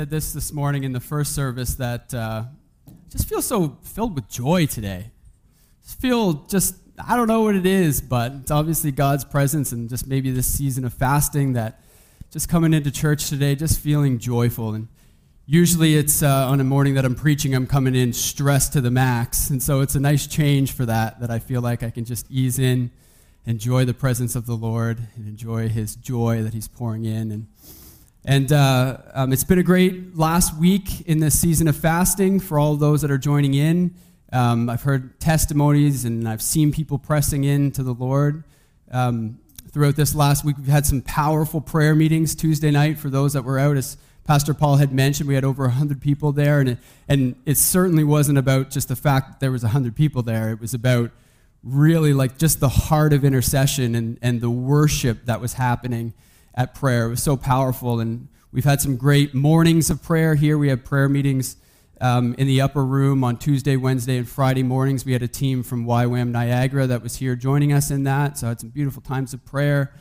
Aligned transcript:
said 0.00 0.08
this 0.08 0.32
this 0.32 0.50
morning 0.50 0.84
in 0.84 0.92
the 0.92 1.00
first 1.00 1.34
service 1.34 1.74
that 1.74 2.14
uh, 2.14 2.42
just 3.10 3.28
feel 3.28 3.42
so 3.42 3.76
filled 3.82 4.14
with 4.14 4.26
joy 4.30 4.64
today. 4.64 5.10
Just 5.82 6.00
feel 6.00 6.32
just 6.48 6.74
I 7.06 7.16
don't 7.16 7.28
know 7.28 7.42
what 7.42 7.54
it 7.54 7.66
is, 7.66 8.00
but 8.00 8.32
it's 8.40 8.50
obviously 8.50 8.92
God's 8.92 9.26
presence 9.26 9.72
and 9.72 9.90
just 9.90 10.06
maybe 10.06 10.30
this 10.30 10.46
season 10.46 10.86
of 10.86 10.94
fasting 10.94 11.52
that 11.52 11.82
just 12.30 12.48
coming 12.48 12.72
into 12.72 12.90
church 12.90 13.28
today, 13.28 13.54
just 13.54 13.78
feeling 13.78 14.18
joyful. 14.18 14.72
And 14.72 14.88
usually 15.44 15.96
it's 15.96 16.22
uh, 16.22 16.48
on 16.48 16.60
a 16.60 16.64
morning 16.64 16.94
that 16.94 17.04
I'm 17.04 17.14
preaching, 17.14 17.54
I'm 17.54 17.66
coming 17.66 17.94
in 17.94 18.14
stressed 18.14 18.72
to 18.72 18.80
the 18.80 18.90
max, 18.90 19.50
and 19.50 19.62
so 19.62 19.82
it's 19.82 19.96
a 19.96 20.00
nice 20.00 20.26
change 20.26 20.72
for 20.72 20.86
that. 20.86 21.20
That 21.20 21.30
I 21.30 21.40
feel 21.40 21.60
like 21.60 21.82
I 21.82 21.90
can 21.90 22.06
just 22.06 22.24
ease 22.30 22.58
in, 22.58 22.90
enjoy 23.44 23.84
the 23.84 23.92
presence 23.92 24.34
of 24.34 24.46
the 24.46 24.56
Lord, 24.56 24.98
and 25.14 25.28
enjoy 25.28 25.68
His 25.68 25.94
joy 25.94 26.42
that 26.42 26.54
He's 26.54 26.68
pouring 26.68 27.04
in 27.04 27.30
and. 27.30 27.48
And 28.24 28.52
uh, 28.52 28.98
um, 29.14 29.32
it's 29.32 29.44
been 29.44 29.58
a 29.58 29.62
great 29.62 30.16
last 30.16 30.56
week 30.58 31.02
in 31.02 31.20
this 31.20 31.38
season 31.38 31.68
of 31.68 31.76
fasting 31.76 32.38
for 32.38 32.58
all 32.58 32.76
those 32.76 33.00
that 33.00 33.10
are 33.10 33.18
joining 33.18 33.54
in. 33.54 33.94
Um, 34.32 34.68
I've 34.68 34.82
heard 34.82 35.18
testimonies 35.20 36.04
and 36.04 36.28
I've 36.28 36.42
seen 36.42 36.70
people 36.70 36.98
pressing 36.98 37.44
in 37.44 37.72
to 37.72 37.82
the 37.82 37.94
Lord. 37.94 38.44
Um, 38.90 39.38
throughout 39.72 39.96
this 39.96 40.14
last 40.14 40.44
week, 40.44 40.58
we've 40.58 40.66
had 40.66 40.84
some 40.84 41.00
powerful 41.00 41.62
prayer 41.62 41.94
meetings 41.94 42.34
Tuesday 42.34 42.70
night 42.70 42.98
for 42.98 43.08
those 43.08 43.32
that 43.32 43.42
were 43.42 43.58
out. 43.58 43.78
As 43.78 43.96
Pastor 44.24 44.52
Paul 44.52 44.76
had 44.76 44.92
mentioned, 44.92 45.26
we 45.26 45.34
had 45.34 45.44
over 45.44 45.64
100 45.64 46.02
people 46.02 46.30
there. 46.30 46.60
And 46.60 46.68
it, 46.70 46.78
and 47.08 47.36
it 47.46 47.56
certainly 47.56 48.04
wasn't 48.04 48.36
about 48.36 48.68
just 48.68 48.88
the 48.88 48.96
fact 48.96 49.30
that 49.30 49.40
there 49.40 49.50
was 49.50 49.62
100 49.62 49.96
people 49.96 50.22
there. 50.22 50.50
It 50.50 50.60
was 50.60 50.74
about 50.74 51.10
really 51.64 52.12
like 52.12 52.36
just 52.36 52.60
the 52.60 52.68
heart 52.68 53.14
of 53.14 53.24
intercession 53.24 53.94
and, 53.94 54.18
and 54.20 54.42
the 54.42 54.50
worship 54.50 55.24
that 55.24 55.40
was 55.40 55.54
happening 55.54 56.12
at 56.54 56.74
prayer. 56.74 57.06
It 57.06 57.10
was 57.10 57.22
so 57.22 57.36
powerful. 57.36 58.00
And 58.00 58.28
we've 58.52 58.64
had 58.64 58.80
some 58.80 58.96
great 58.96 59.34
mornings 59.34 59.90
of 59.90 60.02
prayer 60.02 60.34
here. 60.34 60.58
We 60.58 60.68
have 60.68 60.84
prayer 60.84 61.08
meetings 61.08 61.56
um, 62.00 62.34
in 62.38 62.46
the 62.46 62.60
upper 62.60 62.84
room 62.84 63.22
on 63.22 63.36
Tuesday, 63.36 63.76
Wednesday, 63.76 64.16
and 64.16 64.28
Friday 64.28 64.62
mornings. 64.62 65.04
We 65.04 65.12
had 65.12 65.22
a 65.22 65.28
team 65.28 65.62
from 65.62 65.86
YWAM 65.86 66.30
Niagara 66.30 66.86
that 66.86 67.02
was 67.02 67.16
here 67.16 67.36
joining 67.36 67.72
us 67.72 67.90
in 67.90 68.04
that. 68.04 68.38
So 68.38 68.46
I 68.46 68.50
had 68.50 68.60
some 68.60 68.70
beautiful 68.70 69.02
times 69.02 69.34
of 69.34 69.44
prayer. 69.44 69.92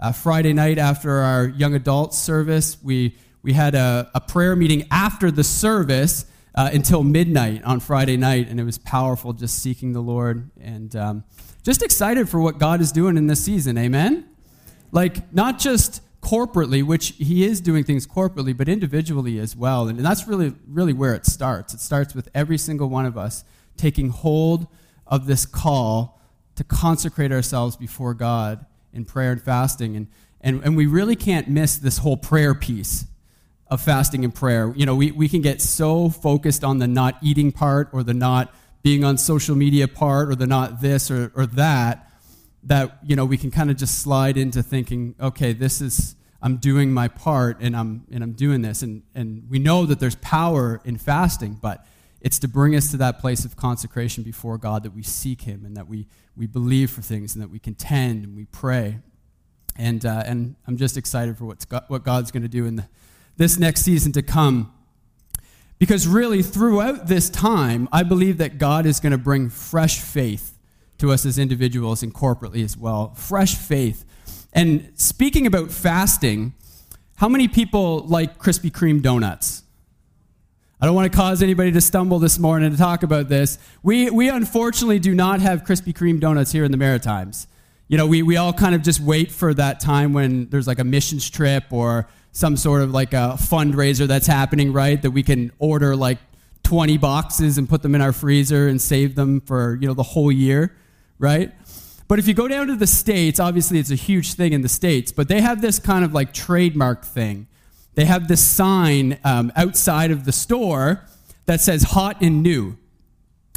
Uh, 0.00 0.12
Friday 0.12 0.52
night 0.52 0.78
after 0.78 1.10
our 1.10 1.46
young 1.48 1.74
adults 1.74 2.16
service, 2.16 2.76
we, 2.82 3.16
we 3.42 3.52
had 3.52 3.74
a, 3.74 4.10
a 4.14 4.20
prayer 4.20 4.54
meeting 4.54 4.86
after 4.90 5.30
the 5.30 5.42
service 5.42 6.24
uh, 6.54 6.70
until 6.72 7.02
midnight 7.02 7.62
on 7.64 7.80
Friday 7.80 8.16
night, 8.16 8.48
and 8.48 8.58
it 8.58 8.64
was 8.64 8.78
powerful 8.78 9.32
just 9.32 9.60
seeking 9.60 9.92
the 9.92 10.00
Lord 10.00 10.50
and 10.60 10.94
um, 10.96 11.24
just 11.62 11.82
excited 11.82 12.28
for 12.28 12.40
what 12.40 12.58
God 12.58 12.80
is 12.80 12.92
doing 12.92 13.16
in 13.16 13.26
this 13.26 13.44
season. 13.44 13.76
Amen? 13.76 14.28
Like, 14.90 15.32
not 15.32 15.58
just 15.58 16.02
corporately, 16.20 16.82
which 16.82 17.14
he 17.18 17.44
is 17.44 17.60
doing 17.60 17.84
things 17.84 18.06
corporately, 18.06 18.56
but 18.56 18.68
individually 18.68 19.38
as 19.38 19.56
well. 19.56 19.88
And 19.88 19.98
that's 20.00 20.26
really, 20.26 20.54
really 20.66 20.92
where 20.92 21.14
it 21.14 21.26
starts. 21.26 21.74
It 21.74 21.80
starts 21.80 22.14
with 22.14 22.28
every 22.34 22.58
single 22.58 22.88
one 22.88 23.06
of 23.06 23.16
us 23.16 23.44
taking 23.76 24.10
hold 24.10 24.66
of 25.06 25.26
this 25.26 25.46
call 25.46 26.20
to 26.56 26.64
consecrate 26.64 27.32
ourselves 27.32 27.76
before 27.76 28.14
God 28.14 28.66
in 28.92 29.04
prayer 29.04 29.32
and 29.32 29.40
fasting. 29.40 29.96
And, 29.96 30.08
and, 30.40 30.62
and 30.64 30.76
we 30.76 30.86
really 30.86 31.16
can't 31.16 31.48
miss 31.48 31.76
this 31.76 31.98
whole 31.98 32.16
prayer 32.16 32.54
piece 32.54 33.06
of 33.68 33.80
fasting 33.80 34.24
and 34.24 34.34
prayer. 34.34 34.72
You 34.76 34.86
know, 34.86 34.96
we, 34.96 35.12
we 35.12 35.28
can 35.28 35.40
get 35.40 35.60
so 35.60 36.08
focused 36.08 36.64
on 36.64 36.78
the 36.78 36.88
not 36.88 37.16
eating 37.22 37.52
part 37.52 37.90
or 37.92 38.02
the 38.02 38.14
not 38.14 38.52
being 38.82 39.04
on 39.04 39.18
social 39.18 39.54
media 39.54 39.86
part 39.86 40.30
or 40.30 40.34
the 40.34 40.46
not 40.46 40.80
this 40.80 41.10
or, 41.10 41.32
or 41.34 41.46
that 41.46 42.07
that 42.68 42.98
you 43.02 43.16
know 43.16 43.24
we 43.24 43.36
can 43.36 43.50
kind 43.50 43.70
of 43.70 43.76
just 43.76 43.98
slide 43.98 44.36
into 44.36 44.62
thinking 44.62 45.14
okay 45.20 45.52
this 45.52 45.80
is 45.80 46.14
i'm 46.42 46.56
doing 46.58 46.92
my 46.92 47.08
part 47.08 47.58
and 47.60 47.74
i'm 47.76 48.04
and 48.12 48.22
i'm 48.22 48.32
doing 48.32 48.62
this. 48.62 48.82
And 48.82 49.02
and 49.14 49.44
we 49.50 49.58
know 49.58 49.86
that 49.86 49.98
there's 49.98 50.16
power 50.16 50.80
in 50.84 50.96
fasting 50.98 51.58
but 51.60 51.84
it's 52.20 52.38
to 52.40 52.48
bring 52.48 52.74
us 52.74 52.90
to 52.90 52.96
that 52.98 53.20
place 53.20 53.44
of 53.44 53.56
consecration 53.56 54.22
before 54.22 54.58
god 54.58 54.82
that 54.82 54.94
we 54.94 55.02
seek 55.02 55.42
him 55.42 55.64
and 55.64 55.76
that 55.76 55.88
we 55.88 56.06
we 56.36 56.46
believe 56.46 56.90
for 56.90 57.02
things 57.02 57.34
and 57.34 57.42
that 57.42 57.50
we 57.50 57.58
contend 57.58 58.24
and 58.24 58.36
we 58.36 58.44
pray. 58.44 59.00
And 59.76 60.04
uh, 60.04 60.22
and 60.26 60.56
i'm 60.66 60.76
just 60.76 60.96
excited 60.96 61.38
for 61.38 61.46
what's 61.46 61.66
what 61.88 62.04
god's 62.04 62.30
going 62.30 62.42
to 62.42 62.48
do 62.48 62.66
in 62.66 62.76
the, 62.76 62.88
this 63.36 63.58
next 63.58 63.82
season 63.82 64.12
to 64.12 64.22
come. 64.22 64.72
Because 65.78 66.08
really 66.08 66.42
throughout 66.42 67.06
this 67.06 67.30
time 67.30 67.88
i 67.92 68.02
believe 68.02 68.38
that 68.38 68.58
god 68.58 68.84
is 68.84 69.00
going 69.00 69.12
to 69.12 69.18
bring 69.18 69.48
fresh 69.48 70.00
faith 70.00 70.57
to 70.98 71.12
us 71.12 71.24
as 71.24 71.38
individuals 71.38 72.02
and 72.02 72.12
corporately 72.12 72.64
as 72.64 72.76
well. 72.76 73.14
Fresh 73.14 73.54
faith. 73.54 74.04
And 74.52 74.92
speaking 74.94 75.46
about 75.46 75.70
fasting, 75.70 76.54
how 77.16 77.28
many 77.28 77.48
people 77.48 78.00
like 78.00 78.38
Krispy 78.38 78.70
Kreme 78.70 79.02
donuts? 79.02 79.62
I 80.80 80.86
don't 80.86 80.94
want 80.94 81.10
to 81.10 81.16
cause 81.16 81.42
anybody 81.42 81.72
to 81.72 81.80
stumble 81.80 82.18
this 82.18 82.38
morning 82.38 82.70
to 82.70 82.76
talk 82.76 83.02
about 83.02 83.28
this. 83.28 83.58
We, 83.82 84.10
we 84.10 84.28
unfortunately 84.28 85.00
do 85.00 85.14
not 85.14 85.40
have 85.40 85.64
Krispy 85.64 85.92
Kreme 85.92 86.20
donuts 86.20 86.52
here 86.52 86.64
in 86.64 86.70
the 86.70 86.76
Maritimes. 86.76 87.48
You 87.88 87.96
know, 87.96 88.06
we, 88.06 88.22
we 88.22 88.36
all 88.36 88.52
kind 88.52 88.74
of 88.74 88.82
just 88.82 89.00
wait 89.00 89.32
for 89.32 89.52
that 89.54 89.80
time 89.80 90.12
when 90.12 90.48
there's 90.50 90.66
like 90.66 90.78
a 90.78 90.84
missions 90.84 91.28
trip 91.28 91.64
or 91.70 92.08
some 92.32 92.56
sort 92.56 92.82
of 92.82 92.92
like 92.92 93.12
a 93.12 93.36
fundraiser 93.38 94.06
that's 94.06 94.26
happening, 94.26 94.72
right? 94.72 95.00
That 95.02 95.10
we 95.10 95.22
can 95.22 95.50
order 95.58 95.96
like 95.96 96.18
20 96.62 96.98
boxes 96.98 97.58
and 97.58 97.68
put 97.68 97.82
them 97.82 97.94
in 97.94 98.00
our 98.00 98.12
freezer 98.12 98.68
and 98.68 98.80
save 98.80 99.14
them 99.14 99.40
for, 99.40 99.78
you 99.80 99.88
know, 99.88 99.94
the 99.94 100.02
whole 100.02 100.30
year 100.30 100.76
right? 101.18 101.52
But 102.08 102.18
if 102.18 102.26
you 102.26 102.34
go 102.34 102.48
down 102.48 102.68
to 102.68 102.76
the 102.76 102.86
States, 102.86 103.38
obviously 103.38 103.78
it's 103.78 103.90
a 103.90 103.96
huge 103.96 104.32
thing 104.32 104.52
in 104.52 104.62
the 104.62 104.68
States, 104.68 105.12
but 105.12 105.28
they 105.28 105.42
have 105.42 105.60
this 105.60 105.78
kind 105.78 106.04
of 106.04 106.14
like 106.14 106.32
trademark 106.32 107.04
thing. 107.04 107.46
They 107.94 108.06
have 108.06 108.28
this 108.28 108.42
sign 108.42 109.18
um, 109.24 109.52
outside 109.56 110.10
of 110.10 110.24
the 110.24 110.32
store 110.32 111.04
that 111.46 111.60
says 111.60 111.82
hot 111.82 112.22
and 112.22 112.42
new. 112.42 112.78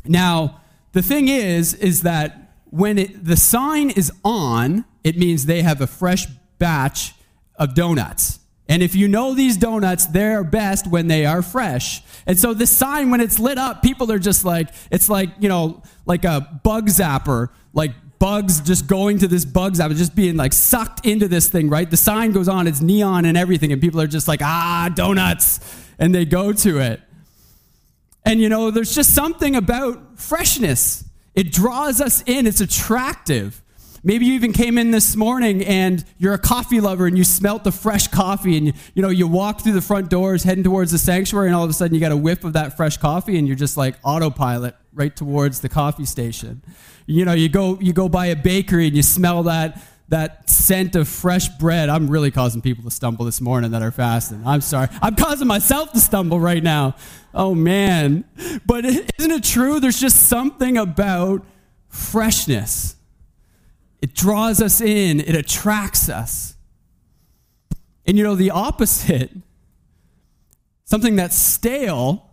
Now, 0.04 0.62
the 0.92 1.02
thing 1.02 1.30
is, 1.30 1.74
is 1.76 2.02
that 2.02 2.52
when 2.66 2.98
it, 2.98 3.24
the 3.24 3.38
sign 3.38 3.90
is 3.90 4.12
on, 4.26 4.84
it 5.04 5.18
means 5.18 5.46
they 5.46 5.62
have 5.62 5.80
a 5.80 5.88
fresh 5.88 6.26
batch 6.58 7.14
of 7.56 7.74
donuts. 7.74 8.40
And 8.72 8.82
if 8.82 8.96
you 8.96 9.10
know 9.10 9.34
these 9.34 9.58
donuts, 9.58 10.06
they're 10.06 10.46
best 10.46 10.88
when 10.88 11.08
they 11.08 11.26
are 11.26 11.42
fresh. 11.42 12.02
And 12.26 12.40
so 12.40 12.54
this 12.54 12.72
sign, 12.72 13.12
when 13.12 13.20
it's 13.20 13.38
lit 13.38 13.58
up, 13.58 13.84
people 13.84 14.10
are 14.14 14.18
just 14.18 14.46
like, 14.46 14.70
it's 14.90 15.10
like, 15.10 15.30
you 15.42 15.50
know, 15.50 15.84
like 16.06 16.24
a 16.24 16.62
bug 16.64 16.88
zapper, 16.88 17.50
like 17.74 17.92
bugs 18.18 18.62
just 18.62 18.88
going 18.88 19.18
to 19.20 19.28
this 19.28 19.44
bug 19.44 19.74
zapper, 19.74 19.94
just 19.98 20.16
being 20.16 20.38
like 20.38 20.54
sucked 20.54 21.06
into 21.06 21.28
this 21.28 21.50
thing, 21.50 21.70
right? 21.70 21.92
The 21.92 21.98
sign 21.98 22.32
goes 22.32 22.48
on, 22.48 22.66
it's 22.66 22.80
neon 22.80 23.26
and 23.26 23.38
everything, 23.38 23.74
and 23.74 23.82
people 23.82 24.00
are 24.00 24.08
just 24.08 24.30
like, 24.30 24.42
ah, 24.42 24.90
donuts. 24.96 25.60
And 26.00 26.16
they 26.16 26.24
go 26.24 26.54
to 26.54 26.80
it. 26.80 27.02
And 28.26 28.40
you 28.40 28.48
know, 28.48 28.72
there's 28.72 28.96
just 28.96 29.14
something 29.14 29.58
about 29.58 30.18
freshness. 30.18 31.04
It 31.36 31.52
draws 31.52 32.00
us 32.00 32.24
in, 32.26 32.48
it's 32.48 32.62
attractive. 32.62 33.62
Maybe 34.04 34.26
you 34.26 34.34
even 34.34 34.52
came 34.52 34.80
in 34.80 34.90
this 34.90 35.16
morning 35.16 35.64
and 35.64 36.04
you're 36.18 36.34
a 36.34 36.40
coffee 36.40 36.82
lover 36.82 37.06
and 37.06 37.16
you 37.16 37.24
smelt 37.24 37.64
the 37.64 37.72
fresh 37.72 38.08
coffee 38.08 38.58
and 38.58 38.74
you, 38.96 39.02
know 39.04 39.10
you 39.10 39.28
walk 39.28 39.62
through 39.62 39.74
the 39.74 39.82
front 39.82 40.10
doors 40.10 40.44
heading 40.44 40.64
towards 40.64 40.92
the 40.92 40.98
sanctuary 40.98 41.48
and 41.48 41.56
all 41.56 41.64
of 41.64 41.70
a 41.70 41.74
sudden 41.74 41.94
you 41.94 42.00
got 42.00 42.12
a 42.12 42.18
whiff 42.18 42.44
of 42.44 42.54
that 42.54 42.76
fresh 42.76 42.98
coffee 42.98 43.38
and 43.38 43.48
you're 43.48 43.56
just 43.56 43.78
like 43.78 43.96
autopilot 44.04 44.76
right 44.92 45.16
towards 45.16 45.60
the 45.62 45.70
coffee 45.70 46.06
station. 46.06 46.64
You 47.06 47.26
know, 47.26 47.34
you 47.34 47.48
go 47.48 47.78
you 47.80 47.94
go 47.94 48.10
by 48.10 48.28
a 48.28 48.36
bakery 48.36 48.88
and 48.88 48.96
you 48.96 49.04
smell 49.04 49.44
that 49.44 49.80
that 50.10 50.50
scent 50.50 50.96
of 50.96 51.08
fresh 51.08 51.48
bread. 51.48 51.88
I'm 51.88 52.10
really 52.10 52.32
causing 52.32 52.62
people 52.62 52.84
to 52.86 52.92
stumble 52.92 53.24
this 53.24 53.40
morning 53.40 53.70
that 53.72 53.84
are 53.84 53.92
fasting. 53.92 54.42
I'm 54.48 54.62
sorry. 54.62 54.88
I'm 55.02 55.16
causing 55.16 55.48
myself 55.48 55.94
to 55.94 56.00
stumble 56.00 56.40
right 56.40 56.64
now. 56.64 56.96
Oh 57.36 57.54
man. 57.54 58.26
But 58.66 58.84
isn't 58.84 59.32
it 59.32 59.44
true 59.44 59.80
there's 59.80 60.00
just 60.00 60.28
something 60.28 60.78
about 60.78 61.46
freshness 61.88 62.96
it 64.02 64.16
draws 64.16 64.62
us 64.62 64.82
in, 64.82 65.20
it 65.20 65.36
attracts 65.36 66.10
us. 66.10 66.56
And 68.06 68.18
you 68.18 68.24
know, 68.24 68.36
the 68.36 68.50
opposite, 68.50 69.32
something 70.86 71.16
that's 71.16 71.36
stale, 71.36 72.30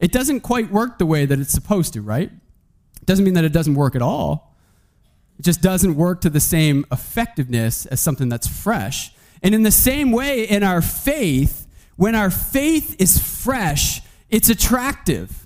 it 0.00 0.12
doesn't 0.12 0.40
quite 0.40 0.70
work 0.70 0.98
the 0.98 1.06
way 1.06 1.24
that 1.24 1.38
it's 1.38 1.52
supposed 1.52 1.92
to, 1.94 2.02
right? 2.02 2.30
It 2.30 3.06
doesn't 3.06 3.24
mean 3.24 3.34
that 3.34 3.44
it 3.44 3.52
doesn't 3.52 3.74
work 3.74 3.94
at 3.94 4.02
all. 4.02 4.56
It 5.38 5.42
just 5.42 5.62
doesn't 5.62 5.96
work 5.96 6.20
to 6.22 6.30
the 6.30 6.40
same 6.40 6.84
effectiveness 6.90 7.86
as 7.86 8.00
something 8.00 8.28
that's 8.28 8.46
fresh. 8.46 9.12
And 9.42 9.54
in 9.54 9.62
the 9.62 9.70
same 9.70 10.10
way, 10.10 10.44
in 10.44 10.62
our 10.62 10.82
faith, 10.82 11.66
when 11.96 12.14
our 12.14 12.30
faith 12.30 12.96
is 13.00 13.18
fresh, 13.18 14.00
it's 14.30 14.48
attractive. 14.48 15.43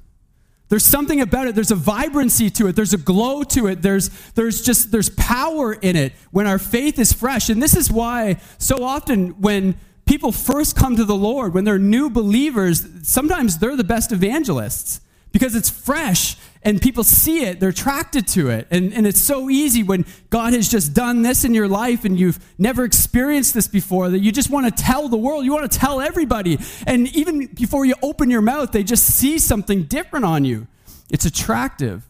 There's 0.68 0.84
something 0.84 1.20
about 1.20 1.46
it. 1.48 1.54
There's 1.54 1.70
a 1.70 1.76
vibrancy 1.76 2.50
to 2.50 2.66
it. 2.66 2.76
There's 2.76 2.92
a 2.92 2.98
glow 2.98 3.42
to 3.44 3.68
it. 3.68 3.80
There's, 3.80 4.10
there's 4.34 4.60
just, 4.62 4.92
there's 4.92 5.10
power 5.10 5.72
in 5.72 5.96
it 5.96 6.12
when 6.30 6.46
our 6.46 6.58
faith 6.58 6.98
is 6.98 7.12
fresh. 7.12 7.48
And 7.48 7.62
this 7.62 7.74
is 7.74 7.90
why 7.90 8.38
so 8.58 8.84
often 8.84 9.40
when 9.40 9.78
people 10.04 10.30
first 10.30 10.76
come 10.76 10.96
to 10.96 11.04
the 11.04 11.14
Lord, 11.14 11.54
when 11.54 11.64
they're 11.64 11.78
new 11.78 12.10
believers, 12.10 12.86
sometimes 13.02 13.58
they're 13.58 13.76
the 13.76 13.84
best 13.84 14.12
evangelists 14.12 15.00
because 15.32 15.54
it's 15.54 15.70
fresh 15.70 16.36
and 16.62 16.82
people 16.82 17.04
see 17.04 17.44
it, 17.44 17.60
they're 17.60 17.68
attracted 17.68 18.26
to 18.28 18.50
it. 18.50 18.66
And, 18.70 18.92
and 18.92 19.06
it's 19.06 19.20
so 19.20 19.48
easy 19.48 19.82
when 19.82 20.04
God 20.30 20.52
has 20.52 20.68
just 20.68 20.92
done 20.92 21.22
this 21.22 21.44
in 21.44 21.54
your 21.54 21.68
life 21.68 22.04
and 22.04 22.18
you've 22.18 22.38
never 22.58 22.84
experienced 22.84 23.54
this 23.54 23.68
before 23.68 24.08
that 24.10 24.18
you 24.18 24.32
just 24.32 24.50
want 24.50 24.66
to 24.66 24.82
tell 24.82 25.08
the 25.08 25.16
world, 25.16 25.44
you 25.44 25.52
want 25.52 25.70
to 25.70 25.78
tell 25.78 26.00
everybody. 26.00 26.58
And 26.86 27.14
even 27.14 27.46
before 27.46 27.84
you 27.84 27.94
open 28.02 28.30
your 28.30 28.42
mouth, 28.42 28.72
they 28.72 28.82
just 28.82 29.04
see 29.04 29.38
something 29.38 29.84
different 29.84 30.24
on 30.24 30.44
you. 30.44 30.66
It's 31.10 31.24
attractive. 31.24 32.08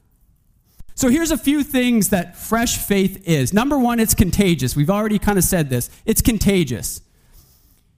So 0.95 1.09
here's 1.09 1.31
a 1.31 1.39
few 1.39 1.63
things 1.63 2.09
that 2.09 2.37
fresh 2.37 2.79
faith 2.79 3.29
is. 3.29 3.53
Number 3.53 3.79
one, 3.79 4.01
it's 4.01 4.15
contagious. 4.15 4.75
We've 4.75 4.91
already 4.91 5.21
kind 5.21 5.39
of 5.39 5.45
said 5.45 5.71
this. 5.71 5.91
It's 6.05 6.21
contagious. 6.21 7.01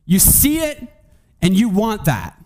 You 0.04 0.18
see 0.18 0.58
it 0.58 0.86
and 1.40 1.54
you 1.54 1.68
want 1.68 2.04
that. 2.04 2.38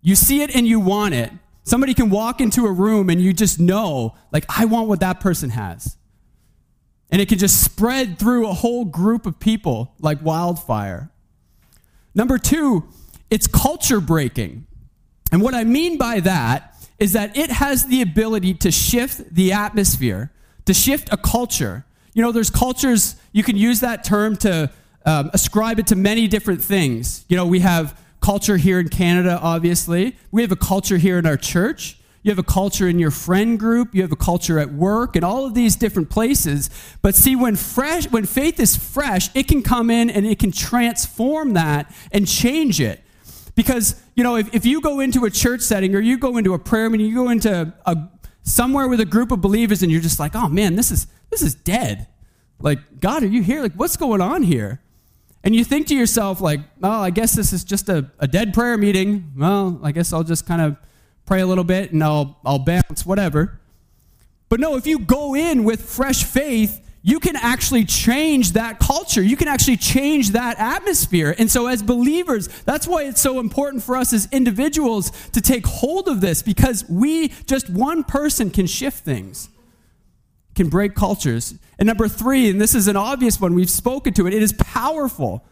You 0.00 0.14
see 0.14 0.42
it 0.42 0.54
and 0.56 0.66
you 0.66 0.80
want 0.80 1.14
it. 1.14 1.32
Somebody 1.64 1.94
can 1.94 2.10
walk 2.10 2.40
into 2.40 2.66
a 2.66 2.72
room 2.72 3.08
and 3.08 3.20
you 3.20 3.32
just 3.32 3.60
know, 3.60 4.16
like, 4.32 4.44
I 4.48 4.64
want 4.64 4.88
what 4.88 5.00
that 5.00 5.20
person 5.20 5.50
has. 5.50 5.96
And 7.10 7.20
it 7.20 7.28
can 7.28 7.38
just 7.38 7.62
spread 7.62 8.18
through 8.18 8.48
a 8.48 8.52
whole 8.52 8.84
group 8.84 9.26
of 9.26 9.38
people 9.38 9.94
like 10.00 10.22
wildfire. 10.22 11.10
Number 12.14 12.38
two, 12.38 12.88
it's 13.30 13.46
culture 13.46 14.00
breaking. 14.00 14.66
And 15.30 15.40
what 15.40 15.54
I 15.54 15.64
mean 15.64 15.98
by 15.98 16.20
that 16.20 16.74
is 16.98 17.12
that 17.12 17.36
it 17.36 17.50
has 17.50 17.86
the 17.86 18.02
ability 18.02 18.54
to 18.54 18.70
shift 18.70 19.34
the 19.34 19.52
atmosphere, 19.52 20.32
to 20.66 20.74
shift 20.74 21.12
a 21.12 21.16
culture. 21.16 21.84
You 22.12 22.22
know, 22.22 22.32
there's 22.32 22.50
cultures, 22.50 23.16
you 23.32 23.42
can 23.42 23.56
use 23.56 23.80
that 23.80 24.04
term 24.04 24.36
to 24.38 24.70
um, 25.04 25.30
ascribe 25.32 25.78
it 25.78 25.86
to 25.88 25.96
many 25.96 26.28
different 26.28 26.62
things. 26.62 27.24
You 27.28 27.36
know, 27.36 27.46
we 27.46 27.60
have 27.60 27.98
culture 28.22 28.56
here 28.56 28.80
in 28.80 28.88
Canada, 28.88 29.38
obviously. 29.42 30.16
We 30.30 30.40
have 30.42 30.52
a 30.52 30.56
culture 30.56 30.96
here 30.96 31.18
in 31.18 31.26
our 31.26 31.36
church. 31.36 31.98
You 32.22 32.30
have 32.30 32.38
a 32.38 32.44
culture 32.44 32.88
in 32.88 32.98
your 33.00 33.10
friend 33.10 33.58
group. 33.58 33.94
You 33.94 34.02
have 34.02 34.12
a 34.12 34.16
culture 34.16 34.58
at 34.60 34.72
work 34.72 35.16
and 35.16 35.24
all 35.24 35.44
of 35.44 35.54
these 35.54 35.74
different 35.74 36.08
places. 36.08 36.70
But 37.02 37.16
see, 37.16 37.34
when 37.34 37.56
fresh, 37.56 38.08
when 38.10 38.26
faith 38.26 38.60
is 38.60 38.76
fresh, 38.76 39.28
it 39.34 39.48
can 39.48 39.62
come 39.62 39.90
in 39.90 40.08
and 40.08 40.24
it 40.24 40.38
can 40.38 40.52
transform 40.52 41.54
that 41.54 41.92
and 42.12 42.26
change 42.26 42.80
it. 42.80 43.02
Because, 43.54 44.00
you 44.14 44.22
know, 44.22 44.36
if, 44.36 44.54
if 44.54 44.64
you 44.64 44.80
go 44.80 45.00
into 45.00 45.24
a 45.24 45.30
church 45.30 45.60
setting 45.60 45.94
or 45.94 46.00
you 46.00 46.16
go 46.16 46.36
into 46.36 46.54
a 46.54 46.58
prayer 46.58 46.88
meeting, 46.88 47.08
you 47.08 47.16
go 47.16 47.28
into 47.28 47.74
a, 47.84 47.96
somewhere 48.44 48.88
with 48.88 49.00
a 49.00 49.04
group 49.04 49.32
of 49.32 49.40
believers 49.40 49.82
and 49.82 49.90
you're 49.90 50.00
just 50.00 50.20
like, 50.20 50.34
oh 50.34 50.48
man, 50.48 50.76
this 50.76 50.90
is, 50.90 51.08
this 51.30 51.42
is 51.42 51.54
dead. 51.54 52.06
Like, 52.60 53.00
God, 53.00 53.24
are 53.24 53.26
you 53.26 53.42
here? 53.42 53.62
Like, 53.62 53.74
what's 53.74 53.96
going 53.96 54.20
on 54.20 54.44
here? 54.44 54.80
And 55.44 55.54
you 55.54 55.64
think 55.64 55.88
to 55.88 55.94
yourself, 55.94 56.40
like, 56.40 56.60
oh, 56.82 57.00
I 57.00 57.10
guess 57.10 57.34
this 57.34 57.52
is 57.52 57.64
just 57.64 57.88
a, 57.88 58.10
a 58.18 58.28
dead 58.28 58.54
prayer 58.54 58.78
meeting. 58.78 59.32
Well, 59.36 59.80
I 59.82 59.90
guess 59.92 60.12
I'll 60.12 60.22
just 60.22 60.46
kind 60.46 60.62
of 60.62 60.76
pray 61.26 61.40
a 61.40 61.46
little 61.46 61.64
bit 61.64 61.92
and 61.92 62.02
I'll, 62.02 62.38
I'll 62.44 62.60
bounce, 62.60 63.04
whatever. 63.04 63.60
But 64.48 64.60
no, 64.60 64.76
if 64.76 64.86
you 64.86 64.98
go 64.98 65.34
in 65.34 65.64
with 65.64 65.82
fresh 65.82 66.24
faith, 66.24 66.80
you 67.02 67.18
can 67.18 67.34
actually 67.34 67.84
change 67.84 68.52
that 68.52 68.78
culture. 68.78 69.22
You 69.22 69.36
can 69.36 69.48
actually 69.48 69.76
change 69.76 70.30
that 70.30 70.58
atmosphere. 70.58 71.34
And 71.36 71.50
so, 71.50 71.66
as 71.66 71.82
believers, 71.82 72.48
that's 72.62 72.86
why 72.86 73.02
it's 73.04 73.20
so 73.20 73.40
important 73.40 73.82
for 73.82 73.96
us 73.96 74.12
as 74.12 74.28
individuals 74.30 75.10
to 75.30 75.40
take 75.40 75.66
hold 75.66 76.06
of 76.06 76.20
this 76.20 76.42
because 76.42 76.88
we, 76.88 77.28
just 77.46 77.68
one 77.68 78.04
person, 78.04 78.50
can 78.50 78.68
shift 78.68 79.04
things, 79.04 79.48
can 80.54 80.68
break 80.68 80.94
cultures. 80.94 81.54
And 81.78 81.86
number 81.86 82.08
three, 82.08 82.50
and 82.50 82.60
this 82.60 82.74
is 82.74 82.88
an 82.88 82.96
obvious 82.96 83.40
one, 83.40 83.54
we've 83.54 83.70
spoken 83.70 84.14
to 84.14 84.26
it, 84.26 84.34
it 84.34 84.42
is 84.42 84.52
powerful. 84.54 85.44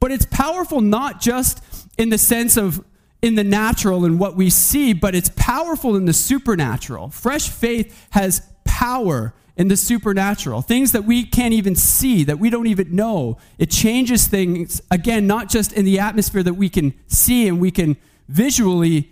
But 0.00 0.12
it's 0.12 0.26
powerful 0.26 0.80
not 0.80 1.20
just 1.20 1.62
in 1.98 2.10
the 2.10 2.18
sense 2.18 2.56
of 2.56 2.84
in 3.22 3.34
the 3.34 3.44
natural 3.44 4.04
and 4.04 4.18
what 4.20 4.36
we 4.36 4.50
see, 4.50 4.92
but 4.92 5.14
it's 5.14 5.30
powerful 5.36 5.96
in 5.96 6.04
the 6.04 6.12
supernatural. 6.12 7.08
Fresh 7.08 7.48
faith 7.48 8.06
has 8.10 8.42
power 8.64 9.34
in 9.56 9.68
the 9.68 9.76
supernatural, 9.76 10.60
things 10.60 10.92
that 10.92 11.04
we 11.04 11.24
can't 11.24 11.54
even 11.54 11.74
see, 11.74 12.24
that 12.24 12.38
we 12.38 12.50
don't 12.50 12.66
even 12.66 12.94
know. 12.94 13.38
It 13.58 13.70
changes 13.70 14.26
things, 14.26 14.82
again, 14.90 15.26
not 15.26 15.48
just 15.48 15.72
in 15.72 15.86
the 15.86 15.98
atmosphere 15.98 16.42
that 16.42 16.54
we 16.54 16.68
can 16.68 16.92
see 17.06 17.48
and 17.48 17.58
we 17.58 17.70
can 17.70 17.96
visually 18.28 19.10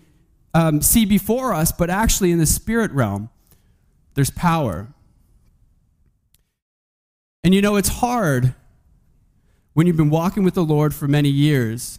um, 0.52 0.82
see 0.82 1.06
before 1.06 1.54
us, 1.54 1.72
but 1.72 1.88
actually 1.88 2.30
in 2.30 2.38
the 2.38 2.46
spirit 2.46 2.92
realm. 2.92 3.30
There's 4.14 4.30
power. 4.30 4.93
And 7.44 7.54
you 7.54 7.60
know, 7.60 7.76
it's 7.76 7.90
hard 7.90 8.54
when 9.74 9.86
you've 9.86 9.98
been 9.98 10.08
walking 10.08 10.44
with 10.44 10.54
the 10.54 10.64
Lord 10.64 10.94
for 10.94 11.06
many 11.06 11.28
years. 11.28 11.98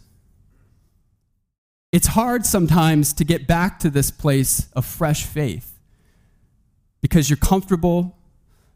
It's 1.92 2.08
hard 2.08 2.44
sometimes 2.44 3.12
to 3.14 3.24
get 3.24 3.46
back 3.46 3.78
to 3.78 3.88
this 3.88 4.10
place 4.10 4.68
of 4.72 4.84
fresh 4.84 5.24
faith 5.24 5.78
because 7.00 7.30
you're 7.30 7.36
comfortable, 7.36 8.18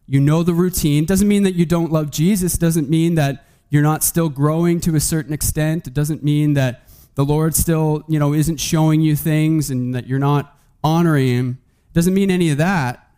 you 0.07 0.21
know 0.21 0.45
the 0.45 0.55
routine. 0.55 1.05
Doesn't 1.05 1.27
mean 1.27 1.43
that 1.43 1.55
you 1.55 1.67
don't 1.67 1.91
love 1.91 2.13
Jesus, 2.13 2.57
doesn't 2.57 2.89
mean 2.89 3.17
that 3.17 3.45
you're 3.69 3.83
not 3.83 4.05
still 4.05 4.29
growing 4.29 4.81
to 4.81 4.95
a 4.95 5.01
certain 5.01 5.33
extent. 5.33 5.89
It 5.89 5.95
doesn't 5.95 6.23
mean 6.23 6.55
that 6.55 6.89
the 7.17 7.25
Lord 7.25 7.57
still, 7.57 8.05
you 8.07 8.21
know, 8.21 8.33
isn't 8.33 8.59
showing 8.59 9.01
you 9.01 9.17
things 9.17 9.71
and 9.71 9.93
that 9.95 10.07
you're 10.07 10.21
not 10.21 10.57
honoring 10.85 11.27
him. 11.27 11.59
It 11.91 11.95
doesn't 11.95 12.15
mean 12.15 12.31
any 12.31 12.51
of 12.51 12.59
that. 12.59 13.10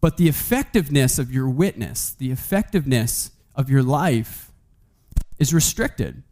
But 0.00 0.16
the 0.16 0.28
effectiveness 0.28 1.18
of 1.18 1.32
your 1.32 1.48
witness, 1.48 2.10
the 2.10 2.30
effectiveness 2.30 3.30
of 3.54 3.70
your 3.70 3.82
life 3.82 4.52
is 5.38 5.52
restricted. 5.52 6.22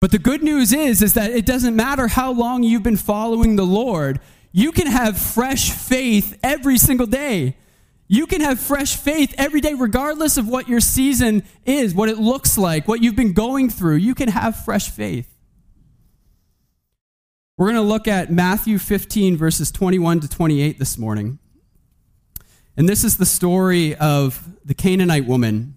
But 0.00 0.10
the 0.10 0.18
good 0.18 0.42
news 0.42 0.72
is 0.72 1.00
is 1.00 1.14
that 1.14 1.30
it 1.30 1.46
doesn't 1.46 1.76
matter 1.76 2.08
how 2.08 2.32
long 2.32 2.62
you've 2.62 2.82
been 2.82 2.96
following 2.96 3.56
the 3.56 3.64
Lord, 3.64 4.20
you 4.50 4.72
can 4.72 4.86
have 4.86 5.16
fresh 5.16 5.70
faith 5.70 6.38
every 6.42 6.76
single 6.76 7.06
day. 7.06 7.56
You 8.08 8.26
can 8.26 8.42
have 8.42 8.60
fresh 8.60 8.96
faith 8.96 9.34
every 9.38 9.60
day 9.60 9.72
regardless 9.72 10.36
of 10.36 10.46
what 10.46 10.68
your 10.68 10.80
season 10.80 11.44
is, 11.64 11.94
what 11.94 12.10
it 12.10 12.18
looks 12.18 12.58
like, 12.58 12.86
what 12.86 13.02
you've 13.02 13.16
been 13.16 13.32
going 13.32 13.70
through. 13.70 13.96
You 13.96 14.14
can 14.14 14.28
have 14.28 14.64
fresh 14.64 14.90
faith. 14.90 15.28
We're 17.56 17.66
going 17.66 17.76
to 17.76 17.88
look 17.88 18.08
at 18.08 18.30
Matthew 18.30 18.78
15 18.78 19.36
verses 19.36 19.70
21 19.70 20.20
to 20.20 20.28
28 20.28 20.78
this 20.78 20.98
morning. 20.98 21.38
And 22.76 22.88
this 22.88 23.04
is 23.04 23.16
the 23.16 23.26
story 23.26 23.94
of 23.96 24.48
the 24.64 24.74
Canaanite 24.74 25.26
woman. 25.26 25.76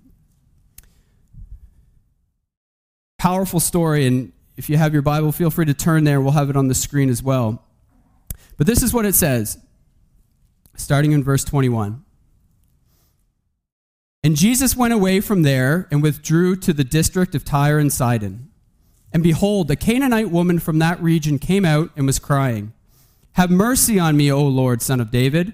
Powerful 3.17 3.59
story, 3.59 4.05
and 4.05 4.31
if 4.55 4.69
you 4.69 4.77
have 4.77 4.93
your 4.93 5.01
Bible, 5.01 5.31
feel 5.31 5.49
free 5.49 5.65
to 5.65 5.73
turn 5.73 6.05
there. 6.05 6.21
We'll 6.21 6.31
have 6.31 6.49
it 6.49 6.55
on 6.55 6.67
the 6.67 6.75
screen 6.75 7.09
as 7.09 7.21
well. 7.21 7.63
But 8.57 8.67
this 8.67 8.81
is 8.81 8.93
what 8.93 9.05
it 9.05 9.15
says, 9.15 9.57
starting 10.75 11.11
in 11.11 11.23
verse 11.23 11.43
21. 11.43 12.03
And 14.23 14.35
Jesus 14.35 14.75
went 14.75 14.93
away 14.93 15.19
from 15.19 15.43
there 15.43 15.87
and 15.91 16.01
withdrew 16.01 16.55
to 16.57 16.73
the 16.73 16.83
district 16.83 17.35
of 17.35 17.43
Tyre 17.43 17.77
and 17.77 17.91
Sidon. 17.91 18.49
And 19.13 19.21
behold, 19.21 19.69
a 19.69 19.75
Canaanite 19.75 20.31
woman 20.31 20.59
from 20.59 20.79
that 20.79 21.01
region 21.01 21.37
came 21.37 21.65
out 21.65 21.91
and 21.95 22.05
was 22.05 22.19
crying, 22.19 22.73
Have 23.33 23.51
mercy 23.51 23.99
on 23.99 24.17
me, 24.17 24.31
O 24.31 24.43
Lord, 24.43 24.81
son 24.81 24.99
of 24.99 25.11
David. 25.11 25.53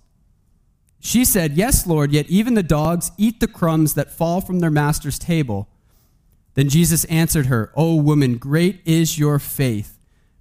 She 1.03 1.25
said, 1.25 1.53
Yes, 1.53 1.87
Lord, 1.87 2.11
yet 2.11 2.29
even 2.29 2.53
the 2.53 2.63
dogs 2.63 3.11
eat 3.17 3.39
the 3.39 3.47
crumbs 3.47 3.95
that 3.95 4.11
fall 4.11 4.39
from 4.39 4.59
their 4.59 4.69
master's 4.69 5.17
table. 5.17 5.67
Then 6.53 6.69
Jesus 6.69 7.05
answered 7.05 7.47
her, 7.47 7.71
O 7.75 7.95
woman, 7.95 8.37
great 8.37 8.81
is 8.85 9.17
your 9.17 9.39
faith. 9.39 9.97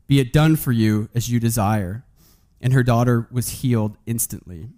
Be 0.07 0.21
it 0.21 0.33
done 0.35 0.57
for 0.57 0.71
you 0.71 1.09
as 1.15 1.31
you 1.31 1.41
desire. 1.41 2.05
And 2.61 2.75
her 2.75 2.83
daughter 2.83 3.27
was 3.31 3.61
healed 3.61 3.97
instantly. 4.07 4.69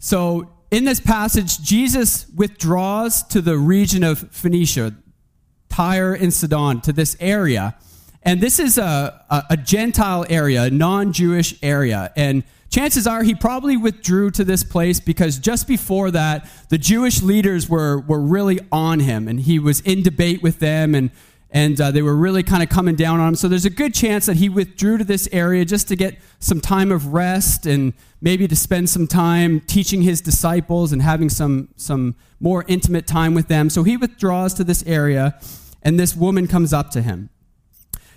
So, 0.00 0.50
in 0.72 0.86
this 0.86 0.98
passage, 0.98 1.60
Jesus 1.60 2.26
withdraws 2.34 3.22
to 3.24 3.40
the 3.40 3.56
region 3.58 4.02
of 4.02 4.30
Phoenicia, 4.32 4.94
Tyre 5.68 6.14
and 6.14 6.32
Sidon, 6.32 6.80
to 6.80 6.92
this 6.92 7.16
area. 7.20 7.76
And 8.24 8.40
this 8.40 8.58
is 8.58 8.78
a, 8.78 9.24
a, 9.30 9.42
a 9.50 9.56
Gentile 9.56 10.24
area, 10.28 10.70
non 10.70 11.12
Jewish 11.12 11.54
area. 11.62 12.12
And 12.16 12.44
chances 12.70 13.06
are 13.06 13.22
he 13.22 13.34
probably 13.34 13.76
withdrew 13.76 14.30
to 14.32 14.44
this 14.44 14.62
place 14.64 15.00
because 15.00 15.38
just 15.38 15.66
before 15.66 16.10
that, 16.12 16.48
the 16.68 16.78
Jewish 16.78 17.22
leaders 17.22 17.68
were, 17.68 18.00
were 18.00 18.20
really 18.20 18.60
on 18.70 19.00
him 19.00 19.28
and 19.28 19.40
he 19.40 19.58
was 19.58 19.80
in 19.80 20.02
debate 20.02 20.42
with 20.42 20.60
them 20.60 20.94
and, 20.94 21.10
and 21.50 21.78
uh, 21.80 21.90
they 21.90 22.00
were 22.00 22.16
really 22.16 22.42
kind 22.42 22.62
of 22.62 22.68
coming 22.70 22.94
down 22.94 23.20
on 23.20 23.28
him. 23.28 23.34
So 23.34 23.48
there's 23.48 23.66
a 23.66 23.70
good 23.70 23.92
chance 23.92 24.26
that 24.26 24.36
he 24.36 24.48
withdrew 24.48 24.98
to 24.98 25.04
this 25.04 25.28
area 25.32 25.64
just 25.64 25.88
to 25.88 25.96
get 25.96 26.18
some 26.38 26.60
time 26.60 26.90
of 26.90 27.12
rest 27.12 27.66
and 27.66 27.92
maybe 28.20 28.48
to 28.48 28.56
spend 28.56 28.88
some 28.88 29.06
time 29.06 29.60
teaching 29.60 30.00
his 30.02 30.20
disciples 30.20 30.92
and 30.92 31.02
having 31.02 31.28
some, 31.28 31.68
some 31.76 32.14
more 32.40 32.64
intimate 32.68 33.06
time 33.06 33.34
with 33.34 33.48
them. 33.48 33.68
So 33.68 33.82
he 33.82 33.96
withdraws 33.96 34.54
to 34.54 34.64
this 34.64 34.82
area, 34.86 35.38
and 35.82 36.00
this 36.00 36.16
woman 36.16 36.46
comes 36.46 36.72
up 36.72 36.90
to 36.92 37.02
him. 37.02 37.28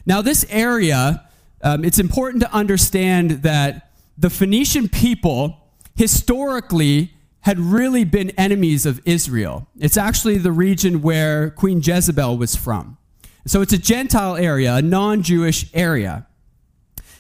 Now, 0.06 0.22
this 0.22 0.46
area, 0.50 1.28
um, 1.62 1.84
it's 1.84 2.00
important 2.00 2.44
to 2.44 2.54
understand 2.54 3.44
that 3.44 3.92
the 4.18 4.30
Phoenician 4.30 4.88
people 4.88 5.58
historically 5.96 7.12
had 7.42 7.60
really 7.60 8.04
been 8.04 8.32
enemies 8.32 8.86
of 8.86 9.02
Israel. 9.06 9.68
It's 9.80 9.98
actually 9.98 10.38
the 10.38 10.52
region 10.52 11.02
where 11.02 11.52
Queen 11.52 11.82
Jezebel 11.84 12.38
was 12.38 12.56
from. 12.56 12.98
So 13.46 13.62
it's 13.62 13.74
a 13.74 13.78
Gentile 13.78 14.36
area, 14.36 14.76
a 14.76 14.82
non 14.82 15.22
Jewish 15.22 15.70
area. 15.74 16.28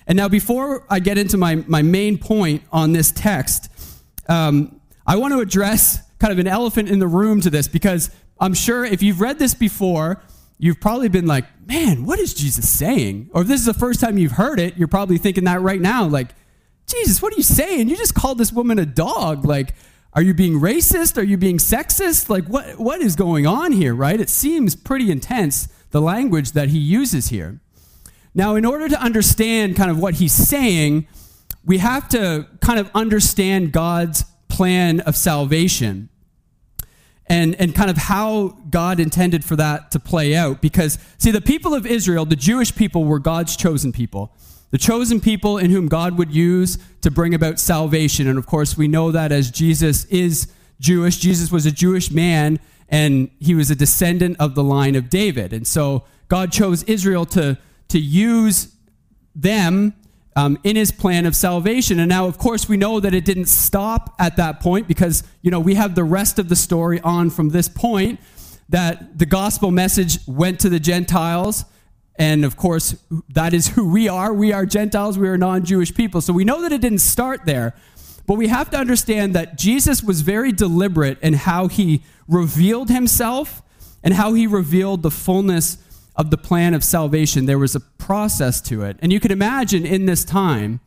And 0.07 0.15
now, 0.15 0.27
before 0.27 0.85
I 0.89 0.99
get 0.99 1.17
into 1.17 1.37
my, 1.37 1.55
my 1.67 1.81
main 1.81 2.17
point 2.17 2.63
on 2.71 2.91
this 2.91 3.11
text, 3.11 3.69
um, 4.27 4.79
I 5.05 5.15
want 5.17 5.33
to 5.33 5.39
address 5.39 5.99
kind 6.19 6.31
of 6.31 6.39
an 6.39 6.47
elephant 6.47 6.89
in 6.89 6.99
the 6.99 7.07
room 7.07 7.41
to 7.41 7.49
this 7.49 7.67
because 7.67 8.09
I'm 8.39 8.53
sure 8.53 8.85
if 8.85 9.01
you've 9.03 9.21
read 9.21 9.39
this 9.39 9.53
before, 9.53 10.21
you've 10.57 10.79
probably 10.79 11.09
been 11.09 11.25
like, 11.25 11.45
man, 11.67 12.05
what 12.05 12.19
is 12.19 12.33
Jesus 12.33 12.69
saying? 12.69 13.29
Or 13.33 13.41
if 13.41 13.47
this 13.47 13.59
is 13.59 13.65
the 13.65 13.73
first 13.73 13.99
time 13.99 14.17
you've 14.17 14.33
heard 14.33 14.59
it, 14.59 14.77
you're 14.77 14.87
probably 14.87 15.17
thinking 15.17 15.43
that 15.45 15.61
right 15.61 15.81
now. 15.81 16.05
Like, 16.05 16.29
Jesus, 16.87 17.21
what 17.21 17.33
are 17.33 17.37
you 17.37 17.43
saying? 17.43 17.89
You 17.89 17.97
just 17.97 18.15
called 18.15 18.37
this 18.37 18.51
woman 18.51 18.79
a 18.79 18.85
dog. 18.85 19.45
Like, 19.45 19.73
are 20.13 20.21
you 20.21 20.33
being 20.33 20.59
racist? 20.59 21.17
Are 21.17 21.23
you 21.23 21.37
being 21.37 21.57
sexist? 21.57 22.29
Like, 22.29 22.45
what, 22.45 22.79
what 22.79 23.01
is 23.01 23.15
going 23.15 23.45
on 23.45 23.71
here, 23.71 23.93
right? 23.93 24.19
It 24.19 24.29
seems 24.29 24.75
pretty 24.75 25.11
intense 25.11 25.67
the 25.91 26.01
language 26.01 26.51
that 26.53 26.69
he 26.69 26.79
uses 26.79 27.29
here. 27.29 27.59
Now, 28.33 28.55
in 28.55 28.65
order 28.65 28.87
to 28.89 29.01
understand 29.01 29.75
kind 29.75 29.89
of 29.89 29.99
what 29.99 30.15
he's 30.15 30.33
saying, 30.33 31.07
we 31.65 31.79
have 31.79 32.07
to 32.09 32.47
kind 32.61 32.79
of 32.79 32.91
understand 32.93 33.71
God's 33.71 34.23
plan 34.47 34.99
of 35.01 35.15
salvation 35.15 36.09
and, 37.27 37.55
and 37.55 37.73
kind 37.73 37.89
of 37.89 37.97
how 37.97 38.57
God 38.69 38.99
intended 38.99 39.43
for 39.43 39.55
that 39.55 39.91
to 39.91 39.99
play 39.99 40.35
out. 40.35 40.61
Because, 40.61 40.99
see, 41.17 41.31
the 41.31 41.41
people 41.41 41.73
of 41.73 41.85
Israel, 41.85 42.25
the 42.25 42.35
Jewish 42.35 42.75
people, 42.75 43.03
were 43.03 43.19
God's 43.19 43.55
chosen 43.55 43.91
people. 43.91 44.31
The 44.71 44.77
chosen 44.77 45.19
people 45.19 45.57
in 45.57 45.71
whom 45.71 45.87
God 45.87 46.17
would 46.17 46.33
use 46.33 46.77
to 47.01 47.09
bring 47.09 47.33
about 47.33 47.59
salvation. 47.59 48.27
And 48.27 48.37
of 48.37 48.45
course, 48.45 48.77
we 48.77 48.87
know 48.87 49.11
that 49.11 49.31
as 49.31 49.49
Jesus 49.49 50.05
is 50.05 50.47
Jewish, 50.79 51.17
Jesus 51.17 51.51
was 51.51 51.65
a 51.65 51.71
Jewish 51.71 52.11
man 52.11 52.59
and 52.89 53.31
he 53.39 53.55
was 53.55 53.71
a 53.71 53.75
descendant 53.75 54.37
of 54.39 54.53
the 54.53 54.63
line 54.63 54.95
of 54.95 55.09
David. 55.09 55.53
And 55.53 55.65
so 55.65 56.03
God 56.27 56.51
chose 56.51 56.83
Israel 56.83 57.25
to, 57.27 57.57
to 57.87 57.99
use 57.99 58.75
them 59.33 59.93
um, 60.35 60.57
in 60.63 60.75
his 60.75 60.91
plan 60.91 61.25
of 61.25 61.35
salvation. 61.35 61.99
And 61.99 62.09
now, 62.09 62.25
of 62.25 62.37
course, 62.37 62.67
we 62.67 62.77
know 62.77 62.99
that 62.99 63.13
it 63.13 63.25
didn't 63.25 63.45
stop 63.45 64.15
at 64.19 64.35
that 64.35 64.59
point 64.59 64.87
because, 64.87 65.23
you 65.41 65.49
know, 65.49 65.59
we 65.59 65.75
have 65.75 65.95
the 65.95 66.03
rest 66.03 66.39
of 66.39 66.49
the 66.49 66.55
story 66.55 66.99
on 67.01 67.29
from 67.29 67.49
this 67.49 67.69
point 67.69 68.19
that 68.69 69.17
the 69.17 69.25
gospel 69.25 69.71
message 69.71 70.19
went 70.27 70.59
to 70.61 70.69
the 70.69 70.79
Gentiles. 70.79 71.65
And 72.17 72.43
of 72.43 72.57
course, 72.57 72.95
that 73.29 73.53
is 73.53 73.69
who 73.69 73.89
we 73.89 74.09
are. 74.09 74.33
We 74.33 74.51
are 74.51 74.65
Gentiles, 74.65 75.17
we 75.17 75.27
are 75.27 75.37
non 75.37 75.63
Jewish 75.63 75.93
people. 75.93 76.21
So 76.21 76.33
we 76.33 76.43
know 76.43 76.61
that 76.61 76.71
it 76.71 76.81
didn't 76.81 76.99
start 76.99 77.45
there. 77.45 77.73
But 78.27 78.35
we 78.35 78.47
have 78.47 78.71
to 78.71 78.77
understand 78.77 79.35
that 79.35 79.55
Jesus 79.55 80.01
was 80.01 80.21
very 80.21 80.51
deliberate 80.51 81.19
in 81.21 81.33
how 81.33 81.67
he 81.67 82.03
revealed 82.27 82.89
himself 82.89 83.61
and 84.03 84.15
how 84.15 84.33
he 84.33 84.47
revealed 84.47 85.03
the 85.03 85.11
fullness 85.11 85.77
of 86.15 86.31
the 86.31 86.37
plan 86.37 86.73
of 86.73 86.83
salvation. 86.83 87.45
There 87.45 87.59
was 87.59 87.75
a 87.75 87.79
process 87.79 88.61
to 88.61 88.83
it. 88.83 88.97
And 89.01 89.11
you 89.11 89.19
can 89.19 89.31
imagine 89.31 89.85
in 89.85 90.05
this 90.05 90.23
time, 90.23 90.79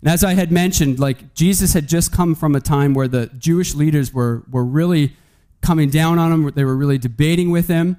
and 0.00 0.10
as 0.10 0.22
I 0.22 0.34
had 0.34 0.52
mentioned, 0.52 0.98
like 0.98 1.34
Jesus 1.34 1.72
had 1.72 1.88
just 1.88 2.12
come 2.12 2.34
from 2.34 2.54
a 2.54 2.60
time 2.60 2.92
where 2.92 3.08
the 3.08 3.26
Jewish 3.38 3.74
leaders 3.74 4.12
were, 4.12 4.42
were 4.50 4.64
really 4.64 5.16
coming 5.62 5.88
down 5.88 6.18
on 6.18 6.30
him, 6.30 6.50
they 6.54 6.64
were 6.64 6.76
really 6.76 6.98
debating 6.98 7.50
with 7.50 7.68
him. 7.68 7.96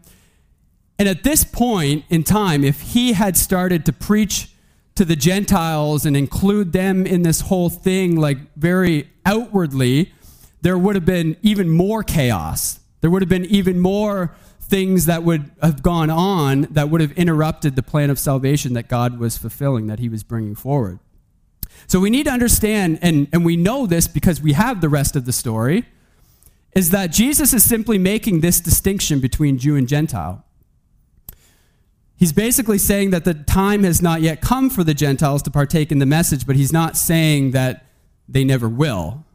And 0.99 1.09
at 1.09 1.23
this 1.23 1.43
point 1.43 2.05
in 2.09 2.23
time, 2.23 2.63
if 2.63 2.81
he 2.81 3.13
had 3.13 3.35
started 3.35 3.85
to 3.85 3.93
preach 3.93 4.49
to 4.93 5.03
the 5.03 5.15
Gentiles 5.15 6.05
and 6.05 6.15
include 6.15 6.71
them 6.71 7.05
in 7.05 7.23
this 7.23 7.41
whole 7.41 7.69
thing, 7.69 8.15
like 8.15 8.37
very 8.55 9.09
outwardly, 9.25 10.13
there 10.61 10.77
would 10.77 10.95
have 10.95 11.05
been 11.05 11.35
even 11.41 11.69
more 11.69 12.01
chaos. 12.01 12.79
There 13.01 13.09
would 13.09 13.21
have 13.21 13.29
been 13.29 13.45
even 13.45 13.79
more 13.79 14.35
things 14.67 15.05
that 15.05 15.23
would 15.23 15.51
have 15.61 15.83
gone 15.83 16.09
on 16.09 16.63
that 16.71 16.89
would 16.89 17.01
have 17.01 17.11
interrupted 17.13 17.75
the 17.75 17.83
plan 17.83 18.09
of 18.09 18.17
salvation 18.17 18.73
that 18.73 18.87
God 18.87 19.19
was 19.19 19.37
fulfilling, 19.37 19.87
that 19.87 19.99
He 19.99 20.09
was 20.09 20.23
bringing 20.23 20.55
forward. 20.55 20.99
So 21.87 21.99
we 21.99 22.09
need 22.09 22.25
to 22.25 22.31
understand, 22.31 22.99
and, 23.01 23.27
and 23.31 23.45
we 23.45 23.57
know 23.57 23.85
this 23.85 24.07
because 24.07 24.41
we 24.41 24.53
have 24.53 24.81
the 24.81 24.89
rest 24.89 25.15
of 25.15 25.25
the 25.25 25.31
story, 25.31 25.85
is 26.75 26.89
that 26.91 27.07
Jesus 27.07 27.53
is 27.53 27.63
simply 27.63 27.97
making 27.97 28.41
this 28.41 28.59
distinction 28.59 29.19
between 29.19 29.57
Jew 29.57 29.75
and 29.75 29.87
Gentile. 29.87 30.43
He's 32.17 32.33
basically 32.33 32.77
saying 32.77 33.11
that 33.11 33.25
the 33.25 33.33
time 33.33 33.83
has 33.83 34.01
not 34.01 34.21
yet 34.21 34.41
come 34.41 34.69
for 34.69 34.83
the 34.83 34.93
Gentiles 34.93 35.41
to 35.43 35.51
partake 35.51 35.91
in 35.91 35.99
the 35.99 36.05
message, 36.05 36.47
but 36.47 36.55
he's 36.55 36.73
not 36.73 36.97
saying 36.97 37.51
that 37.51 37.85
they 38.27 38.43
never 38.43 38.69
will. 38.69 39.25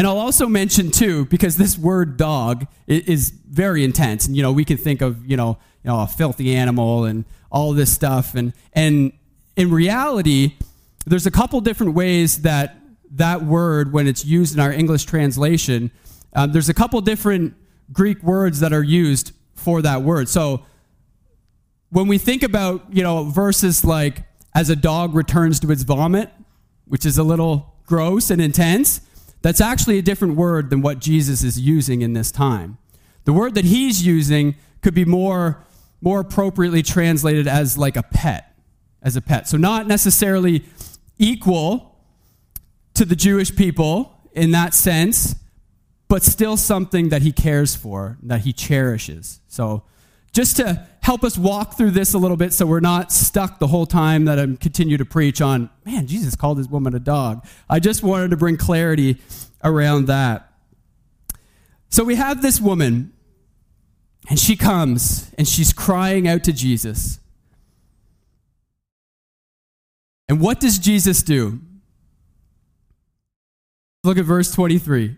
And 0.00 0.06
I'll 0.06 0.16
also 0.16 0.46
mention 0.46 0.90
too, 0.90 1.26
because 1.26 1.58
this 1.58 1.76
word 1.76 2.16
dog 2.16 2.66
is 2.86 3.28
very 3.28 3.84
intense, 3.84 4.26
and 4.26 4.34
you 4.34 4.42
know 4.42 4.50
we 4.50 4.64
can 4.64 4.78
think 4.78 5.02
of 5.02 5.26
you 5.26 5.36
know 5.36 5.58
you 5.84 5.90
know 5.90 6.00
a 6.00 6.06
filthy 6.06 6.56
animal 6.56 7.04
and 7.04 7.26
all 7.52 7.74
this 7.74 7.92
stuff, 7.92 8.34
and 8.34 8.54
and 8.72 9.12
in 9.56 9.70
reality, 9.70 10.54
there's 11.04 11.26
a 11.26 11.30
couple 11.30 11.60
different 11.60 11.92
ways 11.92 12.40
that 12.40 12.78
that 13.10 13.44
word, 13.44 13.92
when 13.92 14.08
it's 14.08 14.24
used 14.24 14.54
in 14.54 14.60
our 14.60 14.72
English 14.72 15.04
translation, 15.04 15.90
um, 16.32 16.50
there's 16.50 16.70
a 16.70 16.74
couple 16.74 16.98
different 17.02 17.52
Greek 17.92 18.22
words 18.22 18.60
that 18.60 18.72
are 18.72 18.82
used 18.82 19.32
for 19.54 19.82
that 19.82 20.00
word. 20.00 20.30
So 20.30 20.62
when 21.90 22.08
we 22.08 22.16
think 22.16 22.42
about, 22.42 22.86
you 22.90 23.02
know, 23.02 23.24
verses 23.24 23.84
like, 23.84 24.22
as 24.54 24.70
a 24.70 24.76
dog 24.76 25.14
returns 25.14 25.60
to 25.60 25.70
its 25.70 25.82
vomit, 25.82 26.30
which 26.86 27.04
is 27.04 27.18
a 27.18 27.22
little 27.22 27.74
gross 27.84 28.30
and 28.30 28.40
intense, 28.40 29.02
that's 29.42 29.60
actually 29.60 29.98
a 29.98 30.02
different 30.02 30.36
word 30.36 30.70
than 30.70 30.82
what 30.82 30.98
Jesus 30.98 31.42
is 31.42 31.58
using 31.58 32.02
in 32.02 32.12
this 32.12 32.30
time. 32.30 32.78
The 33.24 33.32
word 33.32 33.54
that 33.54 33.64
he's 33.64 34.04
using 34.04 34.56
could 34.82 34.94
be 34.94 35.04
more, 35.04 35.64
more 36.00 36.20
appropriately 36.20 36.82
translated 36.82 37.46
as 37.46 37.78
like 37.78 37.96
a 37.96 38.02
pet, 38.02 38.54
as 39.02 39.16
a 39.16 39.20
pet. 39.20 39.48
So 39.48 39.56
not 39.56 39.86
necessarily 39.86 40.64
equal 41.18 41.96
to 42.94 43.04
the 43.04 43.16
Jewish 43.16 43.54
people 43.54 44.18
in 44.32 44.50
that 44.52 44.74
sense, 44.74 45.36
but 46.08 46.22
still 46.22 46.56
something 46.56 47.10
that 47.10 47.22
he 47.22 47.32
cares 47.32 47.76
for, 47.76 48.18
that 48.22 48.40
he 48.40 48.52
cherishes. 48.52 49.40
So 49.48 49.84
just 50.32 50.56
to 50.56 50.86
help 51.02 51.24
us 51.24 51.36
walk 51.36 51.76
through 51.76 51.90
this 51.90 52.14
a 52.14 52.18
little 52.18 52.36
bit 52.36 52.52
so 52.52 52.66
we're 52.66 52.80
not 52.80 53.10
stuck 53.10 53.58
the 53.58 53.66
whole 53.66 53.86
time 53.86 54.26
that 54.26 54.38
I'm 54.38 54.56
continue 54.56 54.96
to 54.96 55.04
preach 55.04 55.40
on, 55.40 55.70
man, 55.84 56.06
Jesus 56.06 56.36
called 56.36 56.58
this 56.58 56.68
woman 56.68 56.94
a 56.94 57.00
dog. 57.00 57.44
I 57.68 57.80
just 57.80 58.02
wanted 58.02 58.30
to 58.30 58.36
bring 58.36 58.56
clarity 58.56 59.16
around 59.64 60.06
that. 60.06 60.52
So 61.88 62.04
we 62.04 62.14
have 62.14 62.40
this 62.42 62.60
woman, 62.60 63.12
and 64.28 64.38
she 64.38 64.54
comes 64.56 65.32
and 65.36 65.48
she's 65.48 65.72
crying 65.72 66.28
out 66.28 66.44
to 66.44 66.52
Jesus. 66.52 67.18
And 70.28 70.40
what 70.40 70.60
does 70.60 70.78
Jesus 70.78 71.24
do? 71.24 71.60
Look 74.04 74.16
at 74.16 74.24
verse 74.24 74.52
23. 74.52 75.16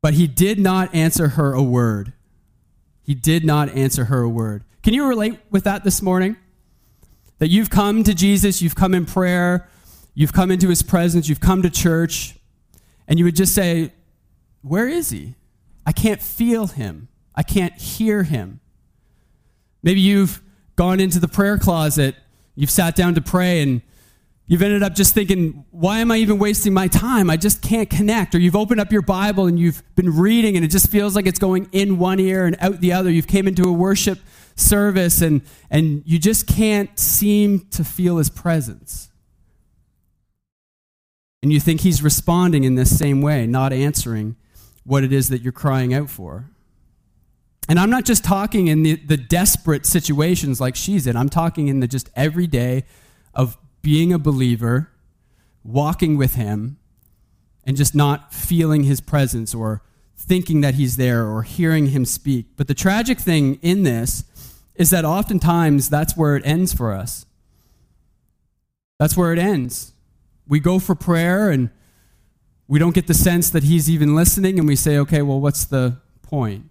But 0.00 0.14
he 0.14 0.26
did 0.26 0.58
not 0.58 0.94
answer 0.94 1.28
her 1.28 1.52
a 1.52 1.62
word. 1.62 2.14
He 3.02 3.14
did 3.14 3.44
not 3.44 3.68
answer 3.70 4.06
her 4.06 4.22
a 4.22 4.28
word. 4.28 4.64
Can 4.82 4.94
you 4.94 5.06
relate 5.06 5.38
with 5.50 5.64
that 5.64 5.84
this 5.84 6.02
morning? 6.02 6.36
That 7.38 7.48
you've 7.48 7.70
come 7.70 8.04
to 8.04 8.14
Jesus, 8.14 8.62
you've 8.62 8.74
come 8.74 8.94
in 8.94 9.04
prayer, 9.06 9.68
you've 10.14 10.32
come 10.32 10.50
into 10.50 10.68
his 10.68 10.82
presence, 10.82 11.28
you've 11.28 11.40
come 11.40 11.62
to 11.62 11.70
church, 11.70 12.36
and 13.08 13.18
you 13.18 13.24
would 13.24 13.36
just 13.36 13.54
say, 13.54 13.92
Where 14.62 14.88
is 14.88 15.10
he? 15.10 15.34
I 15.84 15.92
can't 15.92 16.22
feel 16.22 16.68
him. 16.68 17.08
I 17.34 17.42
can't 17.42 17.74
hear 17.74 18.22
him. 18.22 18.60
Maybe 19.82 20.00
you've 20.00 20.40
gone 20.76 21.00
into 21.00 21.18
the 21.18 21.28
prayer 21.28 21.58
closet, 21.58 22.14
you've 22.54 22.70
sat 22.70 22.94
down 22.94 23.14
to 23.14 23.20
pray, 23.20 23.60
and 23.62 23.82
You've 24.46 24.62
ended 24.62 24.82
up 24.82 24.94
just 24.94 25.14
thinking, 25.14 25.64
why 25.70 25.98
am 26.00 26.10
I 26.10 26.16
even 26.16 26.38
wasting 26.38 26.74
my 26.74 26.88
time? 26.88 27.30
I 27.30 27.36
just 27.36 27.62
can't 27.62 27.88
connect. 27.88 28.34
Or 28.34 28.38
you've 28.38 28.56
opened 28.56 28.80
up 28.80 28.92
your 28.92 29.02
Bible 29.02 29.46
and 29.46 29.58
you've 29.58 29.82
been 29.94 30.14
reading 30.14 30.56
and 30.56 30.64
it 30.64 30.68
just 30.68 30.90
feels 30.90 31.14
like 31.14 31.26
it's 31.26 31.38
going 31.38 31.68
in 31.72 31.98
one 31.98 32.18
ear 32.18 32.44
and 32.44 32.56
out 32.60 32.80
the 32.80 32.92
other. 32.92 33.10
You've 33.10 33.28
came 33.28 33.46
into 33.46 33.62
a 33.64 33.72
worship 33.72 34.18
service 34.56 35.22
and, 35.22 35.42
and 35.70 36.02
you 36.04 36.18
just 36.18 36.46
can't 36.46 36.98
seem 36.98 37.60
to 37.70 37.84
feel 37.84 38.18
his 38.18 38.28
presence. 38.28 39.10
And 41.42 41.52
you 41.52 41.60
think 41.60 41.80
he's 41.80 42.02
responding 42.02 42.64
in 42.64 42.74
this 42.74 42.96
same 42.96 43.22
way, 43.22 43.46
not 43.46 43.72
answering 43.72 44.36
what 44.84 45.04
it 45.04 45.12
is 45.12 45.28
that 45.28 45.42
you're 45.42 45.52
crying 45.52 45.94
out 45.94 46.10
for. 46.10 46.50
And 47.68 47.78
I'm 47.78 47.90
not 47.90 48.04
just 48.04 48.24
talking 48.24 48.66
in 48.68 48.82
the, 48.82 48.96
the 48.96 49.16
desperate 49.16 49.86
situations 49.86 50.60
like 50.60 50.76
she's 50.76 51.06
in, 51.06 51.16
I'm 51.16 51.28
talking 51.28 51.68
in 51.68 51.80
the 51.80 51.88
just 51.88 52.10
everyday 52.14 52.84
of 53.34 53.56
being 53.82 54.12
a 54.12 54.18
believer, 54.18 54.90
walking 55.64 56.16
with 56.16 56.36
Him, 56.36 56.78
and 57.64 57.76
just 57.76 57.94
not 57.94 58.32
feeling 58.32 58.84
His 58.84 59.00
presence 59.00 59.54
or 59.54 59.82
thinking 60.16 60.60
that 60.60 60.74
He's 60.74 60.96
there 60.96 61.26
or 61.26 61.42
hearing 61.42 61.88
Him 61.88 62.04
speak. 62.04 62.46
But 62.56 62.68
the 62.68 62.74
tragic 62.74 63.18
thing 63.18 63.58
in 63.62 63.82
this 63.82 64.24
is 64.74 64.90
that 64.90 65.04
oftentimes 65.04 65.90
that's 65.90 66.16
where 66.16 66.36
it 66.36 66.46
ends 66.46 66.72
for 66.72 66.92
us. 66.92 67.26
That's 68.98 69.16
where 69.16 69.32
it 69.32 69.38
ends. 69.38 69.92
We 70.48 70.60
go 70.60 70.78
for 70.78 70.94
prayer 70.94 71.50
and 71.50 71.70
we 72.68 72.78
don't 72.78 72.94
get 72.94 73.06
the 73.06 73.14
sense 73.14 73.50
that 73.50 73.64
He's 73.64 73.90
even 73.90 74.14
listening, 74.14 74.58
and 74.58 74.66
we 74.66 74.76
say, 74.76 74.96
okay, 74.98 75.22
well, 75.22 75.40
what's 75.40 75.64
the 75.64 75.98
point? 76.22 76.70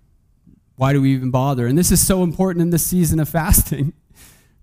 Why 0.77 0.93
do 0.93 1.01
we 1.01 1.13
even 1.13 1.29
bother? 1.29 1.67
And 1.67 1.77
this 1.77 1.91
is 1.91 2.05
so 2.05 2.23
important 2.23 2.63
in 2.63 2.71
this 2.71 2.85
season 2.85 3.19
of 3.19 3.29
fasting, 3.29 3.93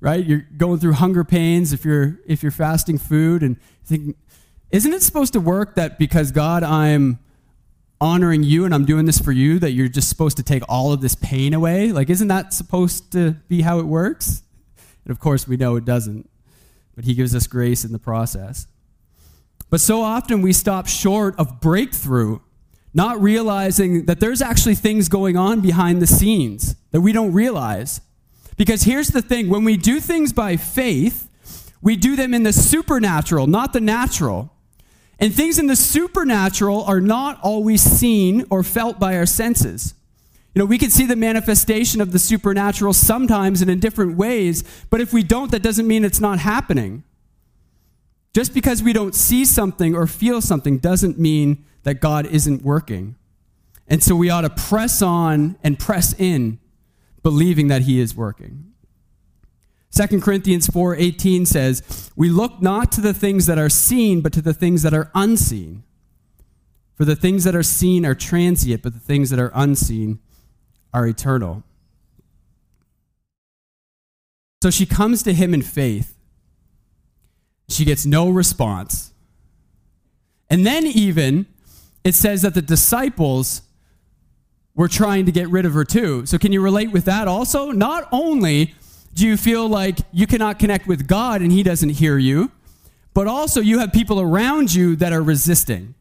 right? 0.00 0.24
You're 0.24 0.46
going 0.56 0.78
through 0.78 0.94
hunger 0.94 1.24
pains 1.24 1.72
if 1.72 1.84
you're 1.84 2.18
if 2.26 2.42
you're 2.42 2.52
fasting 2.52 2.98
food 2.98 3.42
and 3.42 3.56
think, 3.84 4.16
isn't 4.70 4.92
it 4.92 5.02
supposed 5.02 5.32
to 5.32 5.40
work 5.40 5.74
that 5.76 5.98
because 5.98 6.30
God, 6.32 6.62
I'm 6.62 7.18
honoring 8.00 8.42
you 8.42 8.64
and 8.64 8.74
I'm 8.74 8.84
doing 8.84 9.06
this 9.06 9.18
for 9.18 9.32
you, 9.32 9.58
that 9.58 9.72
you're 9.72 9.88
just 9.88 10.08
supposed 10.08 10.36
to 10.36 10.42
take 10.42 10.62
all 10.68 10.92
of 10.92 11.00
this 11.00 11.14
pain 11.14 11.54
away? 11.54 11.92
Like, 11.92 12.10
isn't 12.10 12.28
that 12.28 12.52
supposed 12.52 13.12
to 13.12 13.32
be 13.48 13.62
how 13.62 13.80
it 13.80 13.86
works? 13.86 14.42
And 15.04 15.10
of 15.10 15.18
course, 15.18 15.48
we 15.48 15.56
know 15.56 15.76
it 15.76 15.84
doesn't. 15.84 16.28
But 16.94 17.04
He 17.04 17.14
gives 17.14 17.34
us 17.34 17.46
grace 17.46 17.84
in 17.84 17.92
the 17.92 17.98
process. 17.98 18.66
But 19.70 19.80
so 19.80 20.02
often 20.02 20.42
we 20.42 20.52
stop 20.52 20.86
short 20.86 21.38
of 21.38 21.60
breakthrough 21.60 22.40
not 22.94 23.20
realizing 23.20 24.06
that 24.06 24.18
there's 24.20 24.40
actually 24.40 24.74
things 24.74 25.08
going 25.08 25.36
on 25.36 25.60
behind 25.60 26.00
the 26.00 26.06
scenes 26.06 26.74
that 26.90 27.00
we 27.00 27.12
don't 27.12 27.32
realize. 27.32 28.00
Because 28.58 28.82
here's 28.82 29.08
the 29.08 29.22
thing 29.22 29.48
when 29.48 29.64
we 29.64 29.78
do 29.78 30.00
things 30.00 30.34
by 30.34 30.56
faith, 30.56 31.30
we 31.80 31.96
do 31.96 32.16
them 32.16 32.34
in 32.34 32.42
the 32.42 32.52
supernatural, 32.52 33.46
not 33.46 33.72
the 33.72 33.80
natural. 33.80 34.52
And 35.20 35.34
things 35.34 35.58
in 35.58 35.66
the 35.66 35.76
supernatural 35.76 36.84
are 36.84 37.00
not 37.00 37.40
always 37.42 37.80
seen 37.80 38.44
or 38.50 38.62
felt 38.62 39.00
by 39.00 39.16
our 39.16 39.26
senses. 39.26 39.94
You 40.54 40.60
know, 40.60 40.66
we 40.66 40.78
can 40.78 40.90
see 40.90 41.06
the 41.06 41.16
manifestation 41.16 42.00
of 42.00 42.12
the 42.12 42.18
supernatural 42.18 42.92
sometimes 42.92 43.62
and 43.62 43.70
in 43.70 43.80
different 43.80 44.16
ways, 44.16 44.64
but 44.90 45.00
if 45.00 45.12
we 45.12 45.22
don't, 45.22 45.50
that 45.52 45.62
doesn't 45.62 45.86
mean 45.86 46.04
it's 46.04 46.20
not 46.20 46.40
happening. 46.40 47.04
Just 48.34 48.54
because 48.54 48.82
we 48.82 48.92
don't 48.92 49.14
see 49.14 49.44
something 49.44 49.94
or 49.94 50.06
feel 50.06 50.40
something 50.40 50.78
doesn't 50.78 51.18
mean 51.18 51.64
that 51.84 52.00
God 52.00 52.26
isn't 52.26 52.62
working. 52.62 53.16
And 53.88 54.02
so 54.02 54.14
we 54.14 54.30
ought 54.30 54.42
to 54.42 54.50
press 54.50 55.00
on 55.00 55.56
and 55.62 55.78
press 55.78 56.14
in, 56.18 56.58
believing 57.28 57.68
that 57.68 57.82
He 57.82 58.00
is 58.00 58.16
working. 58.16 58.72
2 59.90 60.22
Corinthians 60.22 60.66
4:18 60.66 61.44
says, 61.44 62.10
"We 62.16 62.30
look 62.30 62.62
not 62.62 62.90
to 62.92 63.02
the 63.02 63.12
things 63.12 63.44
that 63.44 63.58
are 63.58 63.68
seen, 63.68 64.22
but 64.22 64.32
to 64.32 64.40
the 64.40 64.54
things 64.54 64.80
that 64.80 64.94
are 64.94 65.10
unseen. 65.14 65.82
For 66.94 67.04
the 67.04 67.14
things 67.14 67.44
that 67.44 67.54
are 67.54 67.62
seen 67.62 68.06
are 68.06 68.14
transient, 68.14 68.82
but 68.82 68.94
the 68.94 69.06
things 69.10 69.28
that 69.28 69.38
are 69.38 69.52
unseen 69.54 70.20
are 70.94 71.06
eternal." 71.06 71.64
So 74.62 74.70
she 74.70 74.86
comes 74.86 75.22
to 75.24 75.34
him 75.34 75.52
in 75.52 75.60
faith. 75.60 76.16
She 77.68 77.84
gets 77.84 78.06
no 78.06 78.30
response. 78.30 79.12
And 80.48 80.64
then 80.64 80.86
even 80.86 81.44
it 82.04 82.14
says 82.14 82.40
that 82.40 82.54
the 82.54 82.62
disciples 82.62 83.60
were 84.78 84.88
trying 84.88 85.26
to 85.26 85.32
get 85.32 85.48
rid 85.48 85.66
of 85.66 85.74
her 85.74 85.84
too. 85.84 86.24
So, 86.24 86.38
can 86.38 86.52
you 86.52 86.62
relate 86.62 86.92
with 86.92 87.04
that 87.06 87.26
also? 87.26 87.72
Not 87.72 88.08
only 88.12 88.74
do 89.12 89.26
you 89.26 89.36
feel 89.36 89.68
like 89.68 89.98
you 90.12 90.24
cannot 90.26 90.60
connect 90.60 90.86
with 90.86 91.08
God 91.08 91.42
and 91.42 91.50
He 91.50 91.64
doesn't 91.64 91.90
hear 91.90 92.16
you, 92.16 92.52
but 93.12 93.26
also 93.26 93.60
you 93.60 93.80
have 93.80 93.92
people 93.92 94.20
around 94.20 94.72
you 94.72 94.94
that 94.96 95.12
are 95.12 95.20
resisting. 95.20 95.96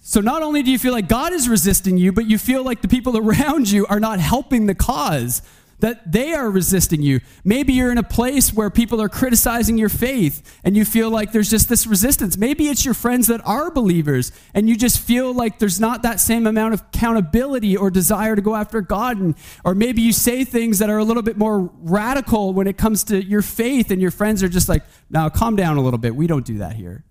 So, 0.00 0.22
not 0.22 0.42
only 0.42 0.62
do 0.62 0.70
you 0.70 0.78
feel 0.78 0.94
like 0.94 1.08
God 1.08 1.34
is 1.34 1.46
resisting 1.46 1.98
you, 1.98 2.10
but 2.10 2.24
you 2.24 2.38
feel 2.38 2.64
like 2.64 2.80
the 2.80 2.88
people 2.88 3.18
around 3.28 3.70
you 3.70 3.84
are 3.86 4.00
not 4.00 4.18
helping 4.18 4.64
the 4.64 4.74
cause 4.74 5.42
that 5.80 6.10
they 6.10 6.32
are 6.32 6.50
resisting 6.50 7.02
you. 7.02 7.20
Maybe 7.44 7.72
you're 7.72 7.92
in 7.92 7.98
a 7.98 8.02
place 8.02 8.52
where 8.52 8.70
people 8.70 9.00
are 9.00 9.08
criticizing 9.08 9.76
your 9.76 9.88
faith 9.88 10.58
and 10.64 10.76
you 10.76 10.84
feel 10.84 11.10
like 11.10 11.32
there's 11.32 11.50
just 11.50 11.68
this 11.68 11.86
resistance. 11.86 12.36
Maybe 12.36 12.68
it's 12.68 12.84
your 12.84 12.94
friends 12.94 13.26
that 13.26 13.40
are 13.44 13.70
believers 13.70 14.32
and 14.54 14.68
you 14.68 14.76
just 14.76 15.00
feel 15.00 15.32
like 15.32 15.58
there's 15.58 15.80
not 15.80 16.02
that 16.02 16.20
same 16.20 16.46
amount 16.46 16.74
of 16.74 16.80
accountability 16.80 17.76
or 17.76 17.90
desire 17.90 18.36
to 18.36 18.42
go 18.42 18.54
after 18.54 18.80
God. 18.80 19.18
And, 19.18 19.34
or 19.64 19.74
maybe 19.74 20.02
you 20.02 20.12
say 20.12 20.44
things 20.44 20.78
that 20.78 20.90
are 20.90 20.98
a 20.98 21.04
little 21.04 21.22
bit 21.22 21.36
more 21.36 21.70
radical 21.80 22.52
when 22.52 22.66
it 22.66 22.76
comes 22.76 23.04
to 23.04 23.22
your 23.22 23.42
faith 23.42 23.90
and 23.90 24.00
your 24.00 24.10
friends 24.10 24.42
are 24.42 24.48
just 24.48 24.68
like, 24.68 24.84
now 25.10 25.28
calm 25.28 25.56
down 25.56 25.76
a 25.76 25.82
little 25.82 25.98
bit. 25.98 26.14
We 26.14 26.26
don't 26.26 26.46
do 26.46 26.58
that 26.58 26.76
here. 26.76 27.04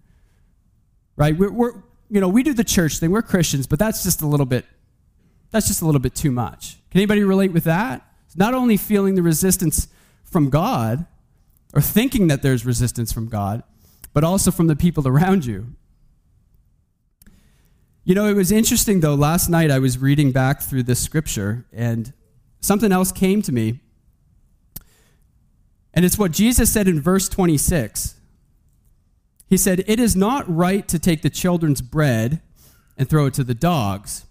Right? 1.15 1.37
We're, 1.37 1.51
we're 1.51 1.73
you 2.09 2.21
know, 2.21 2.29
we 2.29 2.43
do 2.43 2.53
the 2.53 2.63
church 2.63 2.99
thing. 2.99 3.09
We're 3.09 3.23
Christians, 3.23 3.65
but 3.65 3.79
that's 3.79 4.03
just 4.03 4.21
a 4.21 4.27
little 4.27 4.45
bit, 4.45 4.65
that's 5.49 5.67
just 5.67 5.81
a 5.81 5.85
little 5.85 6.01
bit 6.01 6.13
too 6.13 6.31
much. 6.31 6.77
Can 6.91 6.99
anybody 6.99 7.23
relate 7.23 7.51
with 7.51 7.63
that? 7.63 8.07
Not 8.35 8.53
only 8.53 8.77
feeling 8.77 9.15
the 9.15 9.21
resistance 9.21 9.87
from 10.23 10.49
God 10.49 11.05
or 11.73 11.81
thinking 11.81 12.27
that 12.27 12.41
there's 12.41 12.65
resistance 12.65 13.11
from 13.11 13.27
God, 13.27 13.63
but 14.13 14.23
also 14.23 14.51
from 14.51 14.67
the 14.67 14.75
people 14.75 15.07
around 15.07 15.45
you. 15.45 15.75
You 18.03 18.15
know, 18.15 18.27
it 18.27 18.35
was 18.35 18.51
interesting 18.51 18.99
though. 18.99 19.15
Last 19.15 19.49
night 19.49 19.71
I 19.71 19.79
was 19.79 19.97
reading 19.97 20.31
back 20.31 20.61
through 20.61 20.83
this 20.83 20.99
scripture 20.99 21.65
and 21.71 22.13
something 22.59 22.91
else 22.91 23.11
came 23.11 23.41
to 23.43 23.51
me. 23.51 23.79
And 25.93 26.03
it's 26.03 26.17
what 26.17 26.31
Jesus 26.31 26.71
said 26.71 26.87
in 26.87 26.99
verse 26.99 27.29
26. 27.29 28.15
He 29.47 29.57
said, 29.57 29.83
It 29.87 29.99
is 29.99 30.15
not 30.15 30.43
right 30.53 30.87
to 30.87 30.97
take 30.97 31.21
the 31.21 31.29
children's 31.29 31.81
bread 31.81 32.41
and 32.97 33.09
throw 33.09 33.27
it 33.27 33.33
to 33.35 33.43
the 33.43 33.53
dogs. 33.53 34.25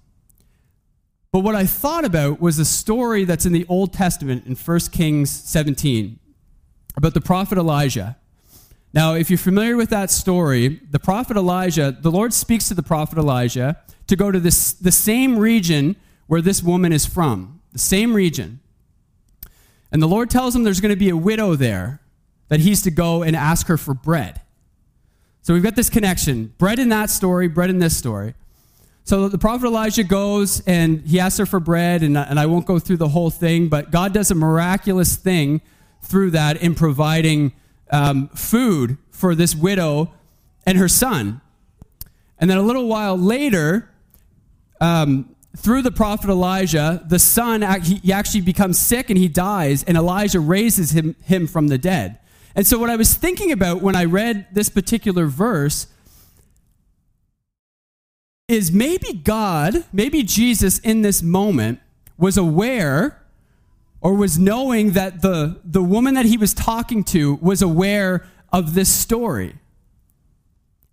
But 1.32 1.40
what 1.40 1.54
I 1.54 1.64
thought 1.64 2.04
about 2.04 2.40
was 2.40 2.58
a 2.58 2.64
story 2.64 3.24
that's 3.24 3.46
in 3.46 3.54
the 3.54 3.64
Old 3.66 3.94
Testament 3.94 4.46
in 4.46 4.54
1 4.54 4.80
Kings 4.92 5.30
17 5.30 6.18
about 6.94 7.14
the 7.14 7.22
prophet 7.22 7.56
Elijah. 7.56 8.18
Now, 8.92 9.14
if 9.14 9.30
you're 9.30 9.38
familiar 9.38 9.78
with 9.78 9.88
that 9.88 10.10
story, 10.10 10.80
the 10.90 10.98
prophet 10.98 11.38
Elijah, 11.38 11.96
the 11.98 12.10
Lord 12.10 12.34
speaks 12.34 12.68
to 12.68 12.74
the 12.74 12.82
prophet 12.82 13.16
Elijah 13.16 13.78
to 14.08 14.14
go 14.14 14.30
to 14.30 14.38
this, 14.38 14.74
the 14.74 14.92
same 14.92 15.38
region 15.38 15.96
where 16.26 16.42
this 16.42 16.62
woman 16.62 16.92
is 16.92 17.06
from, 17.06 17.62
the 17.72 17.78
same 17.78 18.12
region. 18.12 18.60
And 19.90 20.02
the 20.02 20.08
Lord 20.08 20.28
tells 20.28 20.54
him 20.54 20.64
there's 20.64 20.82
going 20.82 20.90
to 20.90 20.96
be 20.96 21.08
a 21.08 21.16
widow 21.16 21.54
there 21.54 22.00
that 22.48 22.60
he's 22.60 22.82
to 22.82 22.90
go 22.90 23.22
and 23.22 23.34
ask 23.34 23.68
her 23.68 23.78
for 23.78 23.94
bread. 23.94 24.42
So 25.40 25.54
we've 25.54 25.62
got 25.62 25.76
this 25.76 25.88
connection 25.88 26.52
bread 26.58 26.78
in 26.78 26.90
that 26.90 27.08
story, 27.08 27.48
bread 27.48 27.70
in 27.70 27.78
this 27.78 27.96
story. 27.96 28.34
So 29.04 29.28
the 29.28 29.38
prophet 29.38 29.66
Elijah 29.66 30.04
goes 30.04 30.62
and 30.66 31.00
he 31.02 31.18
asks 31.18 31.38
her 31.38 31.46
for 31.46 31.60
bread, 31.60 32.02
and, 32.02 32.16
and 32.16 32.38
I 32.38 32.46
won't 32.46 32.66
go 32.66 32.78
through 32.78 32.98
the 32.98 33.08
whole 33.08 33.30
thing, 33.30 33.68
but 33.68 33.90
God 33.90 34.14
does 34.14 34.30
a 34.30 34.34
miraculous 34.34 35.16
thing 35.16 35.60
through 36.02 36.30
that 36.30 36.62
in 36.62 36.74
providing 36.74 37.52
um, 37.90 38.28
food 38.28 38.96
for 39.10 39.34
this 39.34 39.54
widow 39.54 40.12
and 40.66 40.78
her 40.78 40.88
son. 40.88 41.40
And 42.38 42.48
then 42.48 42.58
a 42.58 42.62
little 42.62 42.86
while 42.86 43.16
later, 43.16 43.90
um, 44.80 45.34
through 45.56 45.82
the 45.82 45.92
prophet 45.92 46.30
Elijah, 46.30 47.02
the 47.06 47.18
son 47.18 47.62
he 47.82 48.12
actually 48.12 48.40
becomes 48.40 48.78
sick 48.78 49.10
and 49.10 49.18
he 49.18 49.28
dies, 49.28 49.84
and 49.84 49.96
Elijah 49.96 50.40
raises 50.40 50.92
him, 50.92 51.14
him 51.22 51.46
from 51.46 51.68
the 51.68 51.78
dead. 51.78 52.18
And 52.54 52.66
so, 52.66 52.78
what 52.78 52.90
I 52.90 52.96
was 52.96 53.14
thinking 53.14 53.52
about 53.52 53.82
when 53.82 53.94
I 53.94 54.04
read 54.04 54.46
this 54.52 54.68
particular 54.68 55.26
verse 55.26 55.86
is 58.48 58.72
maybe 58.72 59.12
God, 59.12 59.84
maybe 59.92 60.22
Jesus 60.22 60.78
in 60.78 61.02
this 61.02 61.22
moment 61.22 61.80
was 62.18 62.36
aware 62.36 63.22
or 64.00 64.14
was 64.14 64.38
knowing 64.38 64.92
that 64.92 65.22
the, 65.22 65.60
the 65.64 65.82
woman 65.82 66.14
that 66.14 66.26
he 66.26 66.36
was 66.36 66.52
talking 66.52 67.04
to 67.04 67.36
was 67.36 67.62
aware 67.62 68.26
of 68.52 68.74
this 68.74 68.90
story. 68.90 69.54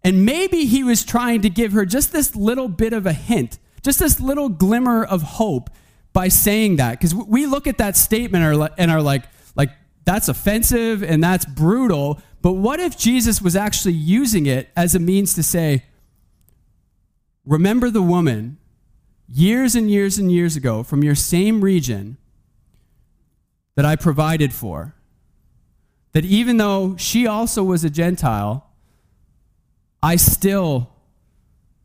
And 0.03 0.25
maybe 0.25 0.65
he 0.65 0.83
was 0.83 1.03
trying 1.03 1.41
to 1.41 1.49
give 1.49 1.73
her 1.73 1.85
just 1.85 2.11
this 2.11 2.35
little 2.35 2.69
bit 2.69 2.93
of 2.93 3.05
a 3.05 3.13
hint, 3.13 3.59
just 3.83 3.99
this 3.99 4.19
little 4.19 4.47
glimmer 4.47 5.03
of 5.03 5.21
hope 5.21 5.69
by 6.13 6.27
saying 6.27 6.77
that. 6.77 6.91
Because 6.91 7.13
we 7.13 7.45
look 7.45 7.67
at 7.67 7.77
that 7.79 7.97
statement 7.97 8.43
and 8.77 8.91
are 8.91 9.01
like, 9.01 9.23
like, 9.55 9.71
that's 10.05 10.29
offensive 10.29 11.03
and 11.03 11.21
that's 11.21 11.45
brutal. 11.45 12.21
But 12.41 12.53
what 12.53 12.79
if 12.79 12.97
Jesus 12.97 13.41
was 13.41 13.55
actually 13.55 13.95
using 13.95 14.45
it 14.45 14.69
as 14.75 14.95
a 14.95 14.99
means 14.99 15.33
to 15.33 15.43
say, 15.43 15.83
Remember 17.49 17.89
the 17.89 18.03
woman 18.03 18.59
years 19.27 19.73
and 19.73 19.89
years 19.89 20.19
and 20.19 20.31
years 20.31 20.55
ago 20.55 20.83
from 20.83 21.03
your 21.03 21.15
same 21.15 21.61
region 21.61 22.17
that 23.73 23.85
I 23.85 23.95
provided 23.95 24.53
for. 24.53 24.93
That 26.11 26.25
even 26.25 26.57
though 26.57 26.95
she 26.95 27.25
also 27.25 27.63
was 27.63 27.83
a 27.83 27.89
Gentile, 27.89 28.67
I 30.01 30.15
still 30.15 30.91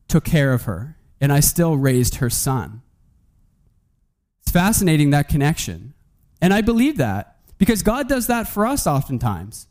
took 0.07 0.25
care 0.25 0.53
of 0.53 0.65
her 0.65 0.99
and 1.19 1.33
I 1.33 1.41
still 1.41 1.79
raised 1.79 2.17
her 2.17 2.29
son. 2.29 2.83
It's 4.43 4.53
fascinating, 4.53 5.11
that 5.11 5.31
connection. 5.31 5.95
And 6.43 6.53
I 6.53 6.61
believe 6.61 6.99
that 6.99 7.39
because 7.57 7.83
God 7.83 8.07
does 8.07 8.27
that 8.27 8.49
for 8.49 8.67
us 8.67 8.87
oftentimes. 8.87 9.67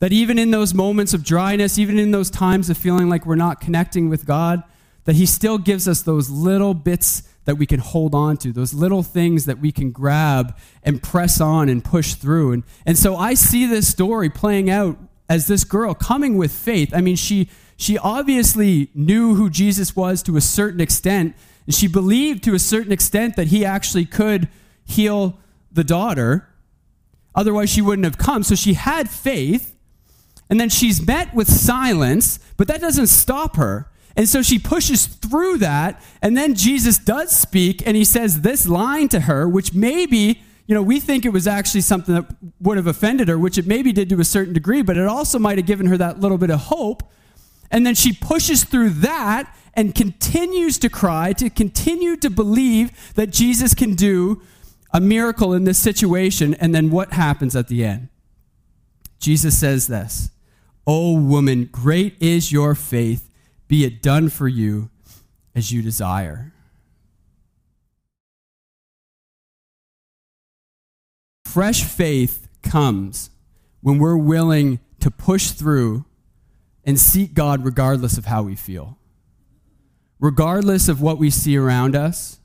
That 0.00 0.12
even 0.12 0.38
in 0.38 0.50
those 0.50 0.74
moments 0.74 1.14
of 1.14 1.24
dryness, 1.24 1.78
even 1.78 1.98
in 1.98 2.10
those 2.10 2.28
times 2.28 2.68
of 2.68 2.76
feeling 2.76 3.08
like 3.08 3.24
we're 3.24 3.34
not 3.34 3.62
connecting 3.62 4.10
with 4.10 4.26
God, 4.26 4.62
that 5.06 5.16
He 5.16 5.26
still 5.26 5.58
gives 5.58 5.88
us 5.88 6.02
those 6.02 6.28
little 6.30 6.74
bits 6.74 7.22
that 7.46 7.56
we 7.56 7.64
can 7.64 7.80
hold 7.80 8.14
on 8.14 8.36
to, 8.38 8.52
those 8.52 8.74
little 8.74 9.02
things 9.02 9.46
that 9.46 9.58
we 9.58 9.72
can 9.72 9.92
grab 9.92 10.56
and 10.82 11.02
press 11.02 11.40
on 11.40 11.68
and 11.68 11.82
push 11.82 12.14
through. 12.14 12.52
And, 12.52 12.62
and 12.84 12.98
so 12.98 13.16
I 13.16 13.34
see 13.34 13.66
this 13.66 13.88
story 13.88 14.28
playing 14.28 14.68
out 14.68 14.98
as 15.28 15.46
this 15.46 15.64
girl 15.64 15.94
coming 15.94 16.36
with 16.36 16.52
faith. 16.52 16.92
I 16.92 17.00
mean, 17.00 17.16
she, 17.16 17.48
she 17.76 17.96
obviously 17.98 18.90
knew 18.94 19.36
who 19.36 19.48
Jesus 19.48 19.94
was 19.94 20.22
to 20.24 20.36
a 20.36 20.40
certain 20.40 20.80
extent, 20.80 21.34
and 21.66 21.74
she 21.74 21.86
believed 21.86 22.42
to 22.44 22.54
a 22.54 22.58
certain 22.58 22.92
extent 22.92 23.36
that 23.36 23.48
he 23.48 23.64
actually 23.64 24.06
could 24.06 24.48
heal 24.84 25.38
the 25.70 25.84
daughter. 25.84 26.48
Otherwise, 27.34 27.70
she 27.70 27.82
wouldn't 27.82 28.04
have 28.04 28.18
come. 28.18 28.42
So 28.42 28.54
she 28.54 28.74
had 28.74 29.08
faith. 29.08 29.74
And 30.48 30.60
then 30.60 30.68
she's 30.68 31.04
met 31.04 31.34
with 31.34 31.48
silence, 31.48 32.38
but 32.56 32.68
that 32.68 32.80
doesn't 32.80 33.08
stop 33.08 33.56
her. 33.56 33.90
And 34.16 34.28
so 34.28 34.42
she 34.42 34.58
pushes 34.58 35.06
through 35.06 35.58
that. 35.58 36.02
And 36.22 36.36
then 36.36 36.54
Jesus 36.54 36.98
does 36.98 37.30
speak, 37.30 37.86
and 37.86 37.96
he 37.96 38.04
says 38.04 38.40
this 38.40 38.66
line 38.66 39.08
to 39.10 39.20
her, 39.20 39.48
which 39.48 39.74
maybe, 39.74 40.42
you 40.66 40.74
know, 40.74 40.82
we 40.82 41.00
think 41.00 41.24
it 41.24 41.30
was 41.30 41.46
actually 41.46 41.82
something 41.82 42.14
that 42.14 42.34
would 42.60 42.78
have 42.78 42.86
offended 42.86 43.28
her, 43.28 43.38
which 43.38 43.58
it 43.58 43.66
maybe 43.66 43.92
did 43.92 44.08
to 44.08 44.18
a 44.18 44.24
certain 44.24 44.54
degree, 44.54 44.82
but 44.82 44.96
it 44.96 45.06
also 45.06 45.38
might 45.38 45.58
have 45.58 45.66
given 45.66 45.86
her 45.86 45.98
that 45.98 46.18
little 46.18 46.38
bit 46.38 46.50
of 46.50 46.60
hope. 46.60 47.02
And 47.70 47.84
then 47.84 47.94
she 47.94 48.12
pushes 48.12 48.64
through 48.64 48.90
that 48.90 49.54
and 49.74 49.94
continues 49.94 50.78
to 50.78 50.88
cry, 50.88 51.34
to 51.34 51.50
continue 51.50 52.16
to 52.16 52.30
believe 52.30 53.14
that 53.14 53.30
Jesus 53.30 53.74
can 53.74 53.94
do 53.94 54.40
a 54.92 55.00
miracle 55.00 55.52
in 55.52 55.64
this 55.64 55.78
situation. 55.78 56.54
And 56.54 56.74
then 56.74 56.90
what 56.90 57.12
happens 57.12 57.54
at 57.54 57.68
the 57.68 57.84
end? 57.84 58.08
Jesus 59.20 59.58
says 59.58 59.88
this 59.88 60.30
O 60.86 61.20
woman, 61.20 61.68
great 61.70 62.14
is 62.20 62.50
your 62.50 62.74
faith. 62.74 63.28
Be 63.68 63.84
it 63.84 64.02
done 64.02 64.28
for 64.28 64.48
you 64.48 64.90
as 65.54 65.72
you 65.72 65.82
desire. 65.82 66.52
Fresh 71.44 71.84
faith 71.84 72.48
comes 72.62 73.30
when 73.80 73.98
we're 73.98 74.16
willing 74.16 74.78
to 75.00 75.10
push 75.10 75.50
through 75.50 76.04
and 76.84 77.00
seek 77.00 77.34
God 77.34 77.64
regardless 77.64 78.18
of 78.18 78.26
how 78.26 78.42
we 78.42 78.54
feel, 78.54 78.98
regardless 80.20 80.88
of 80.88 81.00
what 81.00 81.18
we 81.18 81.30
see 81.30 81.56
around 81.56 81.96
us. 81.96 82.38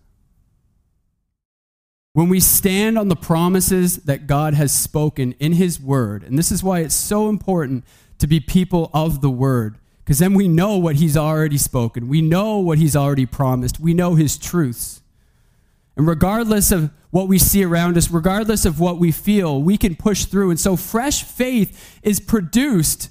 When 2.13 2.29
we 2.29 2.39
stand 2.39 2.97
on 2.97 3.07
the 3.07 3.15
promises 3.15 3.97
that 3.97 4.27
God 4.27 4.53
has 4.53 4.73
spoken 4.73 5.33
in 5.39 5.53
His 5.53 5.79
Word, 5.79 6.23
and 6.23 6.37
this 6.37 6.51
is 6.51 6.63
why 6.63 6.79
it's 6.79 6.95
so 6.95 7.29
important 7.29 7.85
to 8.17 8.27
be 8.27 8.39
people 8.39 8.89
of 8.93 9.21
the 9.21 9.29
Word, 9.29 9.77
because 10.03 10.19
then 10.19 10.33
we 10.33 10.47
know 10.47 10.77
what 10.77 10.97
He's 10.97 11.15
already 11.15 11.57
spoken, 11.57 12.07
we 12.07 12.21
know 12.21 12.57
what 12.57 12.77
He's 12.77 12.95
already 12.95 13.25
promised, 13.25 13.79
we 13.79 13.93
know 13.93 14.15
His 14.15 14.37
truths. 14.37 15.01
And 15.95 16.07
regardless 16.07 16.71
of 16.71 16.91
what 17.11 17.27
we 17.27 17.37
see 17.37 17.63
around 17.63 17.97
us, 17.97 18.09
regardless 18.09 18.65
of 18.65 18.79
what 18.79 18.97
we 18.97 19.11
feel, 19.11 19.61
we 19.61 19.77
can 19.77 19.95
push 19.95 20.25
through. 20.25 20.49
And 20.49 20.59
so, 20.59 20.75
fresh 20.75 21.23
faith 21.23 21.99
is 22.01 22.19
produced 22.19 23.09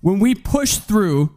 when 0.00 0.18
we 0.18 0.34
push 0.34 0.78
through 0.78 1.34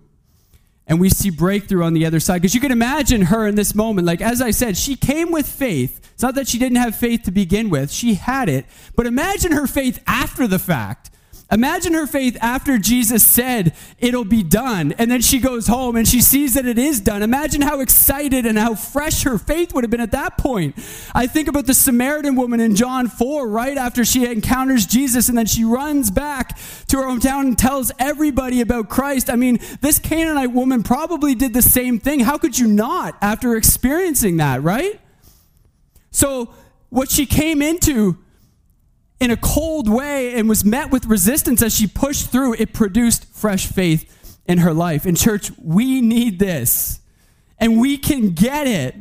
and 0.88 1.00
we 1.00 1.10
see 1.10 1.30
breakthrough 1.30 1.84
on 1.84 1.94
the 1.94 2.06
other 2.06 2.20
side. 2.20 2.41
Because 2.41 2.56
you 2.56 2.62
can 2.62 2.72
imagine 2.72 3.24
her 3.24 3.48
in 3.48 3.56
this 3.56 3.76
moment. 3.76 4.08
Like, 4.08 4.22
as 4.22 4.41
I 4.41 4.52
said, 4.52 4.78
she 4.78 4.96
came 4.96 5.32
with 5.32 5.48
faith. 5.48 6.00
It's 6.13 6.24
not 6.24 6.36
that 6.36 6.48
she 6.48 6.60
didn't 6.60 6.78
have 6.78 6.96
faith 6.96 7.24
to 7.24 7.32
begin 7.32 7.70
with, 7.70 7.91
she 7.91 8.13
had 8.15 8.48
it. 8.48 8.65
But 8.96 9.06
imagine 9.06 9.52
her 9.52 9.68
faith 9.68 10.02
after 10.08 10.48
the 10.48 10.60
fact. 10.60 11.10
Imagine 11.51 11.93
her 11.93 12.08
faith 12.08 12.38
after 12.41 12.79
Jesus 12.79 13.25
said, 13.25 13.75
It'll 13.99 14.25
be 14.25 14.41
done. 14.41 14.93
And 14.93 15.12
then 15.12 15.21
she 15.21 15.39
goes 15.39 15.67
home 15.67 15.95
and 15.95 16.08
she 16.08 16.19
sees 16.19 16.55
that 16.55 16.65
it 16.65 16.79
is 16.79 16.99
done. 16.99 17.21
Imagine 17.21 17.62
how 17.62 17.81
excited 17.81 18.47
and 18.47 18.58
how 18.58 18.73
fresh 18.73 19.23
her 19.23 19.38
faith 19.38 19.73
would 19.73 19.84
have 19.84 19.91
been 19.91 20.01
at 20.01 20.12
that 20.12 20.39
point. 20.39 20.75
I 21.13 21.27
think 21.27 21.47
about 21.47 21.67
the 21.67 21.75
Samaritan 21.75 22.36
woman 22.36 22.60
in 22.60 22.75
John 22.75 23.08
4, 23.08 23.47
right 23.47 23.77
after 23.77 24.03
she 24.03 24.25
encounters 24.25 24.88
Jesus, 24.88 25.29
and 25.29 25.38
then 25.38 25.45
she 25.45 25.63
runs 25.63 26.10
back 26.10 26.58
to 26.88 26.97
her 26.97 27.03
hometown 27.03 27.41
and 27.41 27.58
tells 27.58 27.91
everybody 27.99 28.62
about 28.62 28.89
Christ. 28.89 29.29
I 29.29 29.36
mean, 29.36 29.60
this 29.81 29.99
Canaanite 29.99 30.51
woman 30.51 30.81
probably 30.81 31.36
did 31.36 31.53
the 31.53 31.62
same 31.62 31.99
thing. 31.99 32.21
How 32.21 32.39
could 32.39 32.58
you 32.58 32.67
not 32.67 33.17
after 33.21 33.55
experiencing 33.55 34.38
that, 34.38 34.63
right? 34.63 34.99
So, 36.10 36.53
what 36.89 37.12
she 37.12 37.25
came 37.25 37.62
into 37.62 38.17
in 39.26 39.32
a 39.32 39.38
cold 39.38 39.90
way 39.90 40.36
and 40.36 40.48
was 40.48 40.64
met 40.64 40.92
with 40.92 41.08
resistance 41.08 41.64
as 41.64 41.76
she 41.76 41.88
pushed 41.88 42.32
through, 42.32 42.54
it 42.54 42.74
produced 42.74 43.26
fresh 43.34 43.66
faith 43.66 44.40
in 44.46 44.60
her 44.60 44.72
life. 44.72 45.04
In 45.04 45.16
church, 45.16 45.52
we 45.58 46.00
need 46.00 46.38
this 46.38 47.00
and 47.58 47.82
we 47.82 47.98
can 47.98 48.30
get 48.30 48.68
it. 48.68 48.96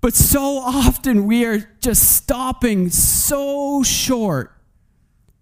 But 0.00 0.14
so 0.14 0.58
often 0.58 1.26
we 1.26 1.44
are 1.44 1.68
just 1.80 2.14
stopping 2.14 2.88
so 2.88 3.82
short, 3.82 4.52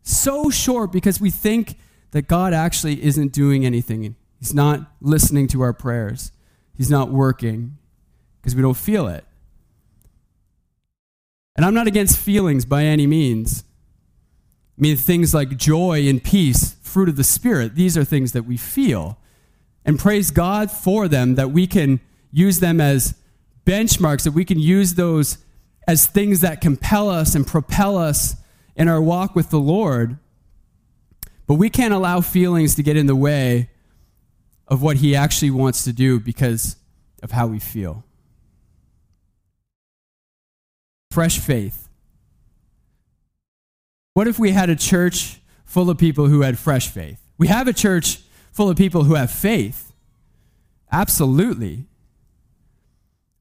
so 0.03 0.49
short 0.49 0.93
because 0.93 1.21
we 1.21 1.29
think 1.29 1.77
that 2.13 2.27
God 2.27 2.55
actually 2.55 3.05
isn't 3.05 3.35
doing 3.35 3.67
anything. 3.67 4.17
He's 4.39 4.55
not 4.55 4.93
listening 5.03 5.47
to 5.49 5.61
our 5.61 5.75
prayers, 5.75 6.33
He's 6.75 6.91
not 6.91 7.11
working 7.11 7.77
because 8.41 8.57
we 8.57 8.63
don't 8.63 8.79
feel 8.79 9.09
it. 9.09 9.27
And 11.55 11.67
I'm 11.67 11.75
not 11.75 11.87
against 11.87 12.17
feelings 12.17 12.65
by 12.65 12.85
any 12.85 13.07
means. 13.07 13.65
I 14.79 14.81
mean, 14.81 14.97
things 14.97 15.35
like 15.35 15.57
joy 15.57 16.09
and 16.09 16.23
peace, 16.23 16.77
fruit 16.83 17.09
of 17.09 17.17
the 17.17 17.25
Spirit, 17.25 17.75
these 17.75 17.97
are 17.97 18.05
things 18.05 18.33
that 18.33 18.45
we 18.45 18.57
feel. 18.57 19.19
And 19.85 19.99
praise 19.99 20.31
God 20.31 20.71
for 20.71 21.09
them, 21.09 21.35
that 21.35 21.51
we 21.51 21.67
can 21.67 22.01
use 22.31 22.61
them 22.61 22.81
as 22.81 23.15
benchmarks, 23.67 24.25
that 24.25 24.33
we 24.33 24.45
can 24.45 24.59
use 24.59 24.95
those 24.95 25.39
as 25.87 26.07
things 26.07 26.41
that 26.41 26.61
compel 26.61 27.11
us 27.11 27.35
and 27.35 27.47
propel 27.47 27.99
us 27.99 28.37
in 28.77 28.89
our 28.89 29.03
walk 29.03 29.35
with 29.35 29.51
the 29.51 29.59
Lord. 29.59 30.19
But 31.47 31.55
we 31.55 31.69
can't 31.69 31.93
allow 31.93 32.21
feelings 32.21 32.75
to 32.77 32.83
get 32.83 32.97
in 32.97 33.07
the 33.07 33.17
way 33.17 33.69
of 34.69 34.81
what 34.81 34.99
He 34.99 35.15
actually 35.15 35.51
wants 35.51 35.85
to 35.85 35.93
do 35.93 36.19
because 36.19 36.77
of 37.23 37.33
how 37.33 37.47
we 37.47 37.59
feel. 37.59 38.05
Fresh 41.11 41.41
faith 41.41 41.89
what 44.15 44.29
if 44.29 44.39
we 44.39 44.51
had 44.53 44.71
a 44.71 44.77
church 44.77 45.41
full 45.65 45.89
of 45.89 45.99
people 45.99 46.27
who 46.27 46.43
had 46.43 46.59
fresh 46.59 46.89
faith? 46.89 47.21
We 47.39 47.49
have 47.49 47.67
a 47.67 47.73
church 47.73 48.21
full 48.53 48.69
of 48.69 48.77
people 48.77 49.05
who 49.05 49.15
have 49.15 49.31
faith. 49.31 49.93
Absolutely. 50.91 51.87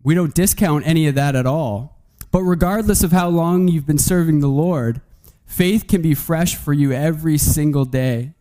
We 0.03 0.15
don't 0.15 0.33
discount 0.33 0.87
any 0.87 1.07
of 1.07 1.15
that 1.15 1.35
at 1.35 1.45
all. 1.45 1.97
But 2.31 2.43
regardless 2.43 3.03
of 3.03 3.11
how 3.11 3.27
long 3.27 3.67
you've 3.67 3.85
been 3.85 3.97
serving 3.97 4.39
the 4.39 4.47
Lord, 4.47 5.01
faith 5.45 5.87
can 5.87 6.01
be 6.01 6.13
fresh 6.13 6.55
for 6.55 6.71
you 6.71 6.93
every 6.93 7.37
single 7.37 7.83
day. 7.83 8.33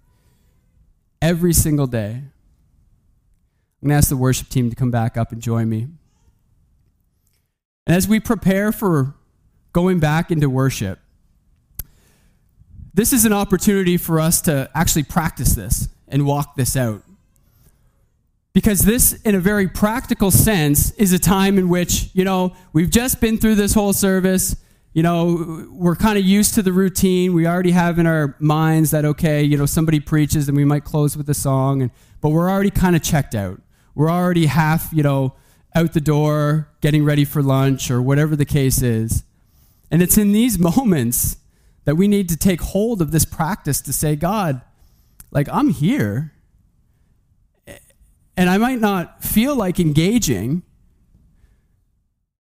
Every 1.21 1.53
single 1.53 1.89
day. 1.89 2.23
I'm 3.83 3.89
going 3.89 3.91
to 3.91 3.95
ask 3.97 4.09
the 4.09 4.17
worship 4.17 4.49
team 4.49 4.71
to 4.71 4.77
come 4.77 4.91
back 4.91 5.17
up 5.17 5.33
and 5.33 5.43
join 5.43 5.69
me. 5.69 5.89
And 7.87 7.97
as 7.97 8.07
we 8.07 8.21
prepare 8.21 8.71
for 8.71 9.15
going 9.73 9.99
back 9.99 10.31
into 10.31 10.49
worship, 10.49 11.01
this 12.93 13.13
is 13.13 13.25
an 13.25 13.33
opportunity 13.33 13.97
for 13.97 14.21
us 14.21 14.41
to 14.43 14.71
actually 14.75 15.05
practice 15.05 15.55
this 15.55 15.89
and 16.09 16.27
walk 16.27 16.57
this 16.57 16.77
out. 16.77 17.03
Because 18.53 18.81
this, 18.81 19.13
in 19.23 19.37
a 19.37 19.41
very 19.41 19.69
practical 19.69 20.31
sense, 20.33 20.91
is 20.93 21.13
a 21.13 21.19
time 21.19 21.57
in 21.57 21.69
which, 21.69 22.11
you 22.15 22.25
know, 22.25 22.53
we've 22.73 22.91
just 22.91 23.21
been 23.21 23.39
through 23.39 23.55
this 23.55 23.75
whole 23.75 23.93
service. 23.93 24.57
You 24.93 25.05
know, 25.05 25.69
we're 25.71 25.95
kind 25.95 26.19
of 26.19 26.25
used 26.25 26.55
to 26.55 26.63
the 26.63 26.73
routine. 26.73 27.33
We 27.33 27.47
already 27.47 27.71
have 27.71 28.01
in 28.01 28.09
our 28.09 28.35
minds 28.41 28.91
that, 28.91 29.05
okay, 29.05 29.41
you 29.45 29.57
know, 29.57 29.67
somebody 29.67 30.01
preaches 30.01 30.49
and 30.49 30.57
we 30.57 30.65
might 30.65 30.83
close 30.83 31.17
with 31.17 31.31
a 31.31 31.35
song, 31.35 31.81
and, 31.81 31.93
but 32.21 32.31
we're 32.31 32.51
already 32.51 32.71
kind 32.71 32.97
of 32.97 33.03
checked 33.03 33.37
out. 33.37 33.61
We're 33.95 34.11
already 34.11 34.47
half, 34.47 34.93
you 34.93 35.05
know, 35.05 35.35
out 35.77 35.93
the 35.93 36.01
door, 36.01 36.69
getting 36.81 37.05
ready 37.05 37.25
for 37.25 37.45
lunch 37.45 37.89
or 37.89 38.03
whatever 38.03 38.35
the 38.35 38.45
case 38.45 38.83
is. 38.83 39.23
And 39.93 40.03
it's 40.03 40.19
in 40.19 40.33
these 40.33 40.59
moments 40.59 41.37
that 41.85 41.97
we 41.97 42.09
need 42.09 42.29
to 42.29 42.37
take 42.37 42.61
hold 42.61 43.01
of 43.01 43.11
this 43.11 43.25
practice 43.25 43.81
to 43.81 43.93
say, 43.93 44.17
God, 44.17 44.61
like, 45.31 45.49
I'm 45.51 45.71
here. 45.71 46.33
And 48.37 48.49
I 48.49 48.59
might 48.59 48.81
not 48.81 49.23
feel 49.23 49.55
like 49.55 49.79
engaging, 49.79 50.63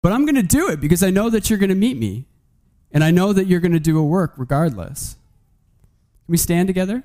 but 0.02 0.12
I'm 0.12 0.24
going 0.24 0.36
to 0.36 0.42
do 0.42 0.68
it 0.68 0.80
because 0.80 1.02
I 1.02 1.10
know 1.10 1.30
that 1.30 1.48
you're 1.48 1.58
going 1.58 1.70
to 1.70 1.74
meet 1.74 1.96
me. 1.96 2.26
And 2.92 3.02
I 3.02 3.10
know 3.10 3.32
that 3.32 3.46
you're 3.46 3.60
going 3.60 3.72
to 3.72 3.80
do 3.80 3.98
a 3.98 4.04
work 4.04 4.34
regardless. 4.36 5.16
Can 6.24 6.32
we 6.32 6.36
stand 6.36 6.66
together? 6.66 7.02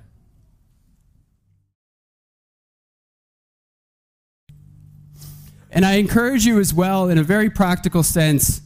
And 5.71 5.85
I 5.85 5.93
encourage 5.93 6.45
you 6.45 6.59
as 6.59 6.73
well, 6.73 7.09
in 7.09 7.17
a 7.17 7.23
very 7.23 7.49
practical 7.49 8.03
sense, 8.03 8.61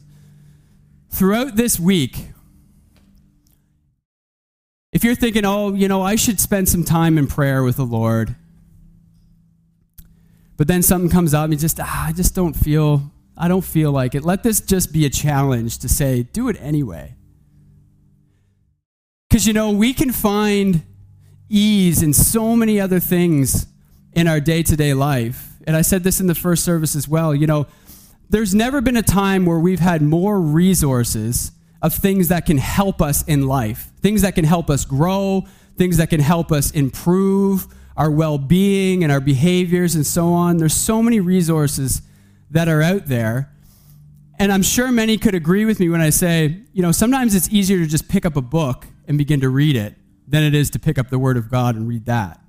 throughout 1.08 1.56
this 1.56 1.78
week, 1.78 2.30
if 4.96 5.04
you're 5.04 5.14
thinking, 5.14 5.44
oh, 5.44 5.74
you 5.74 5.88
know, 5.88 6.00
I 6.00 6.16
should 6.16 6.40
spend 6.40 6.70
some 6.70 6.82
time 6.82 7.18
in 7.18 7.26
prayer 7.26 7.62
with 7.62 7.76
the 7.76 7.84
Lord, 7.84 8.34
but 10.56 10.68
then 10.68 10.80
something 10.80 11.10
comes 11.10 11.34
up 11.34 11.50
and 11.50 11.60
just, 11.60 11.78
ah, 11.78 12.06
I 12.06 12.12
just 12.12 12.34
don't 12.34 12.54
feel, 12.54 13.12
I 13.36 13.46
don't 13.46 13.62
feel 13.62 13.92
like 13.92 14.14
it. 14.14 14.24
Let 14.24 14.42
this 14.42 14.58
just 14.62 14.94
be 14.94 15.04
a 15.04 15.10
challenge 15.10 15.80
to 15.80 15.88
say, 15.90 16.22
do 16.22 16.48
it 16.48 16.56
anyway. 16.62 17.14
Because, 19.28 19.46
you 19.46 19.52
know, 19.52 19.70
we 19.70 19.92
can 19.92 20.12
find 20.12 20.82
ease 21.50 22.02
in 22.02 22.14
so 22.14 22.56
many 22.56 22.80
other 22.80 22.98
things 22.98 23.66
in 24.14 24.26
our 24.26 24.40
day 24.40 24.62
to 24.62 24.76
day 24.76 24.94
life. 24.94 25.58
And 25.66 25.76
I 25.76 25.82
said 25.82 26.04
this 26.04 26.20
in 26.20 26.26
the 26.26 26.34
first 26.34 26.64
service 26.64 26.96
as 26.96 27.06
well. 27.06 27.34
You 27.34 27.46
know, 27.46 27.66
there's 28.30 28.54
never 28.54 28.80
been 28.80 28.96
a 28.96 29.02
time 29.02 29.44
where 29.44 29.58
we've 29.58 29.78
had 29.78 30.00
more 30.00 30.40
resources 30.40 31.52
of 31.86 31.94
things 31.94 32.28
that 32.28 32.44
can 32.46 32.58
help 32.58 33.00
us 33.00 33.22
in 33.28 33.46
life, 33.46 33.92
things 34.00 34.22
that 34.22 34.34
can 34.34 34.44
help 34.44 34.68
us 34.68 34.84
grow, 34.84 35.46
things 35.76 35.98
that 35.98 36.10
can 36.10 36.20
help 36.20 36.50
us 36.50 36.72
improve 36.72 37.68
our 37.96 38.10
well 38.10 38.38
being 38.38 39.04
and 39.04 39.12
our 39.12 39.20
behaviors 39.20 39.94
and 39.94 40.04
so 40.04 40.32
on. 40.32 40.56
There's 40.56 40.74
so 40.74 41.00
many 41.00 41.20
resources 41.20 42.02
that 42.50 42.66
are 42.66 42.82
out 42.82 43.06
there. 43.06 43.52
And 44.38 44.52
I'm 44.52 44.62
sure 44.62 44.90
many 44.90 45.16
could 45.16 45.36
agree 45.36 45.64
with 45.64 45.78
me 45.78 45.88
when 45.88 46.00
I 46.00 46.10
say, 46.10 46.62
you 46.72 46.82
know, 46.82 46.90
sometimes 46.90 47.36
it's 47.36 47.48
easier 47.50 47.78
to 47.78 47.86
just 47.86 48.08
pick 48.08 48.26
up 48.26 48.36
a 48.36 48.42
book 48.42 48.86
and 49.06 49.16
begin 49.16 49.40
to 49.40 49.48
read 49.48 49.76
it 49.76 49.94
than 50.26 50.42
it 50.42 50.56
is 50.56 50.70
to 50.70 50.80
pick 50.80 50.98
up 50.98 51.08
the 51.08 51.20
Word 51.20 51.36
of 51.36 51.48
God 51.48 51.76
and 51.76 51.88
read 51.88 52.04
that. 52.06 52.40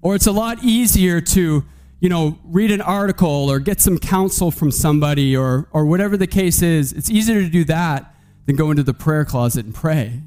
Or 0.00 0.14
it's 0.14 0.26
a 0.26 0.32
lot 0.32 0.64
easier 0.64 1.20
to, 1.20 1.64
you 2.00 2.08
know, 2.08 2.38
read 2.42 2.70
an 2.70 2.80
article 2.80 3.50
or 3.50 3.58
get 3.58 3.82
some 3.82 3.98
counsel 3.98 4.50
from 4.50 4.70
somebody 4.70 5.36
or, 5.36 5.68
or 5.72 5.84
whatever 5.84 6.16
the 6.16 6.26
case 6.26 6.62
is. 6.62 6.94
It's 6.94 7.10
easier 7.10 7.42
to 7.42 7.50
do 7.50 7.62
that 7.64 8.14
than 8.46 8.56
go 8.56 8.70
into 8.70 8.82
the 8.82 8.94
prayer 8.94 9.24
closet 9.24 9.64
and 9.64 9.74
pray. 9.74 10.20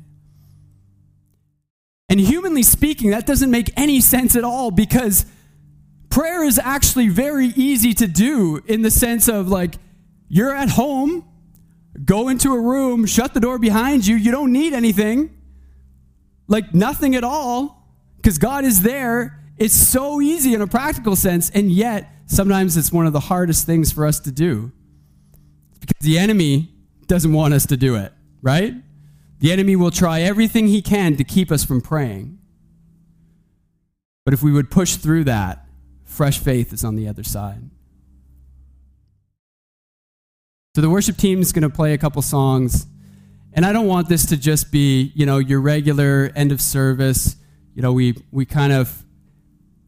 And 2.10 2.19
humanly 2.19 2.63
speaking, 2.63 3.12
that 3.12 3.25
doesn't 3.25 3.51
make 3.51 3.71
any 3.77 4.01
sense 4.01 4.36
at 4.36 4.43
all 4.43 4.71
because 4.71 5.25
prayer 6.10 6.43
is 6.43 6.60
actually 6.60 7.08
very 7.08 7.47
easy 7.47 7.93
to 7.93 8.08
do 8.08 8.62
in 8.65 8.82
the 8.82 8.91
sense 8.91 9.27
of 9.27 9.47
like, 9.47 9.75
you're 10.27 10.53
at 10.53 10.69
home, 10.69 11.23
go 12.03 12.29
into 12.29 12.53
a 12.53 12.60
room, 12.60 13.05
shut 13.05 13.34
the 13.34 13.39
door 13.39 13.60
behind 13.60 14.05
you, 14.05 14.15
you 14.15 14.32
don't 14.32 14.51
need 14.51 14.73
anything, 14.73 15.36
like 16.47 16.73
nothing 16.73 17.15
at 17.15 17.23
all, 17.23 17.88
because 18.17 18.38
God 18.38 18.65
is 18.65 18.82
there. 18.82 19.39
It's 19.58 19.73
so 19.73 20.21
easy 20.21 20.53
in 20.53 20.62
a 20.62 20.67
practical 20.67 21.15
sense, 21.15 21.49
and 21.51 21.71
yet 21.71 22.10
sometimes 22.25 22.75
it's 22.75 22.91
one 22.91 23.05
of 23.05 23.13
the 23.13 23.19
hardest 23.19 23.65
things 23.65 23.91
for 23.91 24.05
us 24.05 24.19
to 24.21 24.32
do 24.32 24.71
because 25.79 26.01
the 26.01 26.17
enemy 26.17 26.71
doesn't 27.10 27.34
want 27.34 27.54
us 27.54 27.65
to 27.65 27.76
do 27.76 27.95
it, 27.95 28.13
right? 28.41 28.74
The 29.39 29.52
enemy 29.52 29.76
will 29.76 29.91
try 29.91 30.22
everything 30.22 30.67
he 30.67 30.82
can 30.82 31.17
to 31.17 31.24
keep 31.24 31.52
us 31.52 31.65
from 31.65 31.82
praying. 31.82 32.38
But 34.24 34.34
if 34.34 34.43
we 34.43 34.52
would 34.52 34.69
push 34.69 34.95
through 34.95 35.26
that, 35.26 35.65
fresh 36.06 36.39
faith 36.39 36.72
is 36.72 36.84
on 36.86 36.95
the 36.95 37.08
other 37.08 37.24
side. 37.24 37.69
So 40.76 40.82
the 40.82 40.89
worship 40.89 41.17
team 41.17 41.41
is 41.41 41.52
going 41.52 41.63
to 41.63 41.69
play 41.69 41.93
a 41.93 41.98
couple 41.98 42.22
songs. 42.22 42.86
And 43.54 43.65
I 43.65 43.74
don't 43.74 43.88
want 43.88 44.08
this 44.08 44.28
to 44.28 44.38
just 44.38 44.72
be, 44.72 45.12
you 45.15 45.26
know, 45.26 45.39
your 45.39 45.60
regular 45.60 46.32
end 46.36 46.52
of 46.52 46.62
service. 46.62 47.36
You 47.74 47.82
know, 47.82 47.91
we, 47.91 48.15
we 48.32 48.45
kind 48.45 48.72
of 48.72 49.04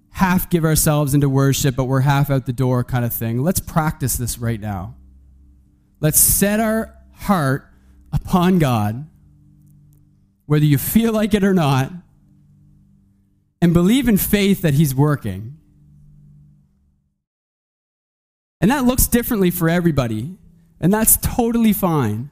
half 0.09 0.49
give 0.49 0.65
ourselves 0.65 1.13
into 1.13 1.29
worship, 1.29 1.75
but 1.75 1.85
we're 1.85 2.01
half 2.01 2.29
out 2.29 2.45
the 2.45 2.53
door 2.53 2.83
kind 2.83 3.05
of 3.05 3.13
thing. 3.13 3.43
Let's 3.43 3.59
practice 3.59 4.17
this 4.17 4.39
right 4.39 4.59
now. 4.59 4.95
Let's 5.99 6.19
set 6.19 6.59
our 6.59 6.97
heart 7.21 7.67
upon 8.11 8.59
God 8.59 9.07
whether 10.51 10.65
you 10.65 10.77
feel 10.77 11.13
like 11.13 11.33
it 11.33 11.45
or 11.45 11.53
not, 11.53 11.93
and 13.61 13.73
believe 13.73 14.09
in 14.09 14.17
faith 14.17 14.61
that 14.63 14.73
He's 14.73 14.93
working. 14.93 15.57
And 18.59 18.69
that 18.69 18.83
looks 18.83 19.07
differently 19.07 19.49
for 19.49 19.69
everybody, 19.69 20.35
and 20.81 20.93
that's 20.93 21.15
totally 21.15 21.71
fine. 21.71 22.31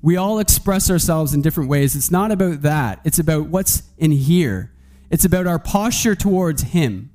We 0.00 0.16
all 0.16 0.38
express 0.38 0.90
ourselves 0.90 1.34
in 1.34 1.42
different 1.42 1.68
ways. 1.68 1.94
It's 1.94 2.10
not 2.10 2.32
about 2.32 2.62
that, 2.62 3.00
it's 3.04 3.18
about 3.18 3.48
what's 3.48 3.82
in 3.98 4.12
here, 4.12 4.72
it's 5.10 5.26
about 5.26 5.46
our 5.46 5.58
posture 5.58 6.14
towards 6.14 6.62
Him. 6.62 7.10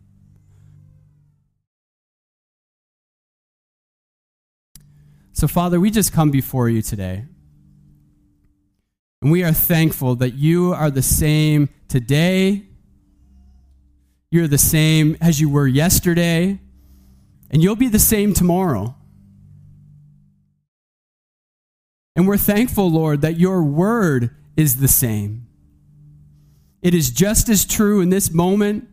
So, 5.36 5.50
Father, 5.50 5.82
we 5.82 5.91
just 5.91 6.13
come 6.13 6.32
before 6.32 6.69
you 6.69 6.82
today. 6.82 7.26
And 9.21 9.30
we 9.34 9.43
are 9.43 9.52
thankful 9.52 10.15
that 10.15 10.36
you 10.36 10.71
are 10.71 10.89
the 10.89 11.02
same 11.02 11.67
today. 11.89 12.63
You're 14.32 14.48
the 14.48 14.58
same 14.58 15.17
as 15.19 15.41
you 15.41 15.50
were 15.50 15.67
yesterday. 15.67 16.62
And 17.52 17.62
you'll 17.62 17.76
be 17.76 17.89
the 17.89 18.00
same 18.00 18.34
tomorrow. 18.34 18.95
And 22.15 22.30
we're 22.30 22.38
thankful, 22.38 22.89
Lord, 22.89 23.19
that 23.19 23.38
your 23.38 23.62
word 23.62 24.34
is 24.56 24.78
the 24.78 24.88
same. 24.88 25.48
It 26.82 26.93
is 26.93 27.12
just 27.12 27.50
as 27.50 27.65
true 27.65 28.00
in 28.00 28.10
this 28.10 28.32
moment 28.32 28.88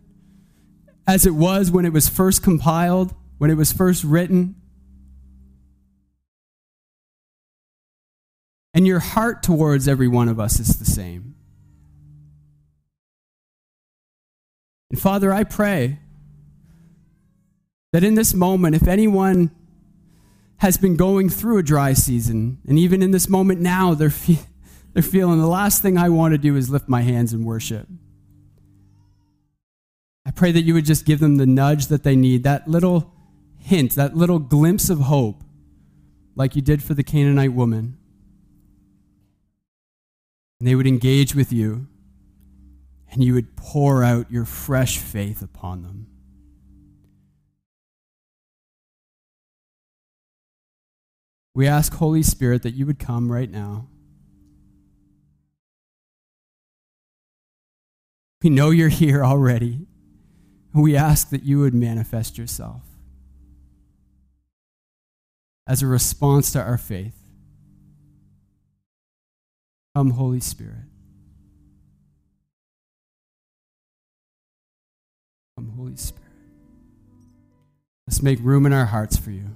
as 1.07 1.25
it 1.25 1.37
was 1.37 1.71
when 1.71 1.85
it 1.85 1.93
was 1.93 2.09
first 2.09 2.43
compiled, 2.43 3.15
when 3.39 3.49
it 3.49 3.57
was 3.57 3.73
first 3.73 4.03
written. 4.03 4.57
And 8.75 8.87
your 8.87 9.01
heart 9.01 9.43
towards 9.43 9.87
every 9.87 10.09
one 10.09 10.29
of 10.29 10.41
us 10.41 10.59
is 10.59 10.79
the 10.79 10.85
same. 10.85 11.35
And 14.91 15.01
Father, 15.01 15.33
I 15.33 15.45
pray 15.45 15.99
that 17.93 18.03
in 18.03 18.15
this 18.15 18.33
moment, 18.33 18.75
if 18.75 18.89
anyone 18.89 19.51
has 20.59 20.77
been 20.79 20.97
going 20.97 21.29
through 21.29 21.59
a 21.59 21.63
dry 21.63 21.93
season, 21.93 22.59
and 22.67 22.79
even 22.79 23.03
in 23.03 23.11
this 23.11 23.29
moment 23.29 23.61
now, 23.61 23.95
they're, 23.95 24.11
fe- 24.11 24.41
they're 24.95 25.03
feeling 25.03 25.39
the 25.39 25.47
last 25.47 25.83
thing 25.83 25.99
I 25.99 26.09
want 26.09 26.33
to 26.33 26.39
do 26.39 26.57
is 26.57 26.71
lift 26.71 26.89
my 26.89 27.03
hands 27.03 27.33
and 27.33 27.45
worship. 27.45 27.89
I 30.25 30.31
pray 30.31 30.53
that 30.53 30.63
you 30.63 30.73
would 30.75 30.85
just 30.87 31.05
give 31.05 31.21
them 31.21 31.37
the 31.37 31.47
nudge 31.47 31.89
that 31.89 32.05
they 32.05 32.17
need, 32.17 32.45
that 32.45 32.69
little 32.69 33.13
hint, 33.59 33.97
that 33.97 34.17
little 34.17 34.39
glimpse 34.39 34.89
of 34.89 35.01
hope, 35.01 35.43
like 36.37 36.57
you 36.57 36.63
did 36.63 36.83
for 36.83 36.95
the 36.95 37.03
Canaanite 37.03 37.53
woman 37.53 37.99
and 40.62 40.68
they 40.68 40.77
would 40.77 40.87
engage 40.87 41.35
with 41.35 41.53
you, 41.53 41.88
and 43.11 43.25
you 43.25 43.35
would 43.35 43.57
pour 43.57 44.05
out 44.05 44.31
your 44.31 44.44
fresh 44.44 44.96
faith 44.96 45.42
upon 45.42 45.83
them. 45.83 46.07
We 51.53 51.66
ask, 51.66 51.92
Holy 51.94 52.22
Spirit, 52.22 52.62
that 52.62 52.75
you 52.75 52.87
would 52.87 53.01
come 53.01 53.33
right 53.33 53.51
now. 53.51 53.88
We 58.44 58.48
know 58.48 58.70
you're 58.70 58.88
here 58.88 59.25
already. 59.25 59.88
We 60.72 60.94
ask 60.94 61.31
that 61.31 61.42
you 61.42 61.59
would 61.59 61.75
manifest 61.75 62.38
yourself 62.38 62.83
as 65.66 65.83
a 65.83 65.88
response 65.88 66.53
to 66.53 66.62
our 66.62 66.79
faith. 66.79 67.22
Come, 69.95 70.11
Holy 70.11 70.41
Spirit. 70.41 70.87
Come, 75.57 75.73
Holy 75.77 75.97
Spirit. 75.97 76.23
Let's 78.07 78.23
make 78.23 78.39
room 78.41 78.65
in 78.65 78.73
our 78.73 78.87
hearts 78.87 79.17
for 79.17 79.31
you. 79.31 79.51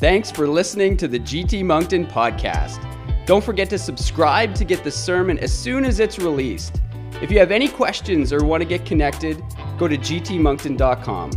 Thanks 0.00 0.30
for 0.30 0.48
listening 0.48 0.96
to 0.96 1.08
the 1.08 1.20
GT 1.20 1.62
Moncton 1.62 2.06
podcast. 2.06 2.82
Don't 3.26 3.44
forget 3.44 3.68
to 3.68 3.76
subscribe 3.76 4.54
to 4.54 4.64
get 4.64 4.82
the 4.82 4.90
sermon 4.90 5.38
as 5.40 5.52
soon 5.52 5.84
as 5.84 6.00
it's 6.00 6.18
released. 6.18 6.80
If 7.20 7.30
you 7.30 7.38
have 7.38 7.50
any 7.50 7.68
questions 7.68 8.32
or 8.32 8.42
want 8.42 8.62
to 8.62 8.64
get 8.66 8.86
connected, 8.86 9.42
go 9.76 9.86
to 9.86 9.98
gtmoncton.com. 9.98 11.32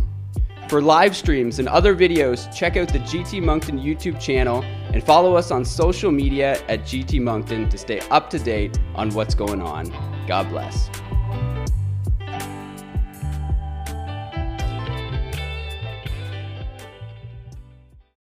For 0.70 0.80
live 0.80 1.14
streams 1.14 1.58
and 1.58 1.68
other 1.68 1.94
videos, 1.94 2.50
check 2.56 2.78
out 2.78 2.90
the 2.90 3.00
GT 3.00 3.42
Moncton 3.42 3.78
YouTube 3.78 4.18
channel 4.18 4.62
and 4.62 5.04
follow 5.04 5.36
us 5.36 5.50
on 5.50 5.62
social 5.62 6.10
media 6.10 6.54
at 6.66 6.84
GT 6.84 7.20
Moncton 7.20 7.68
to 7.68 7.76
stay 7.76 8.00
up 8.10 8.30
to 8.30 8.38
date 8.38 8.78
on 8.94 9.10
what's 9.10 9.34
going 9.34 9.60
on. 9.60 9.92
God 10.26 10.48
bless. 10.48 10.88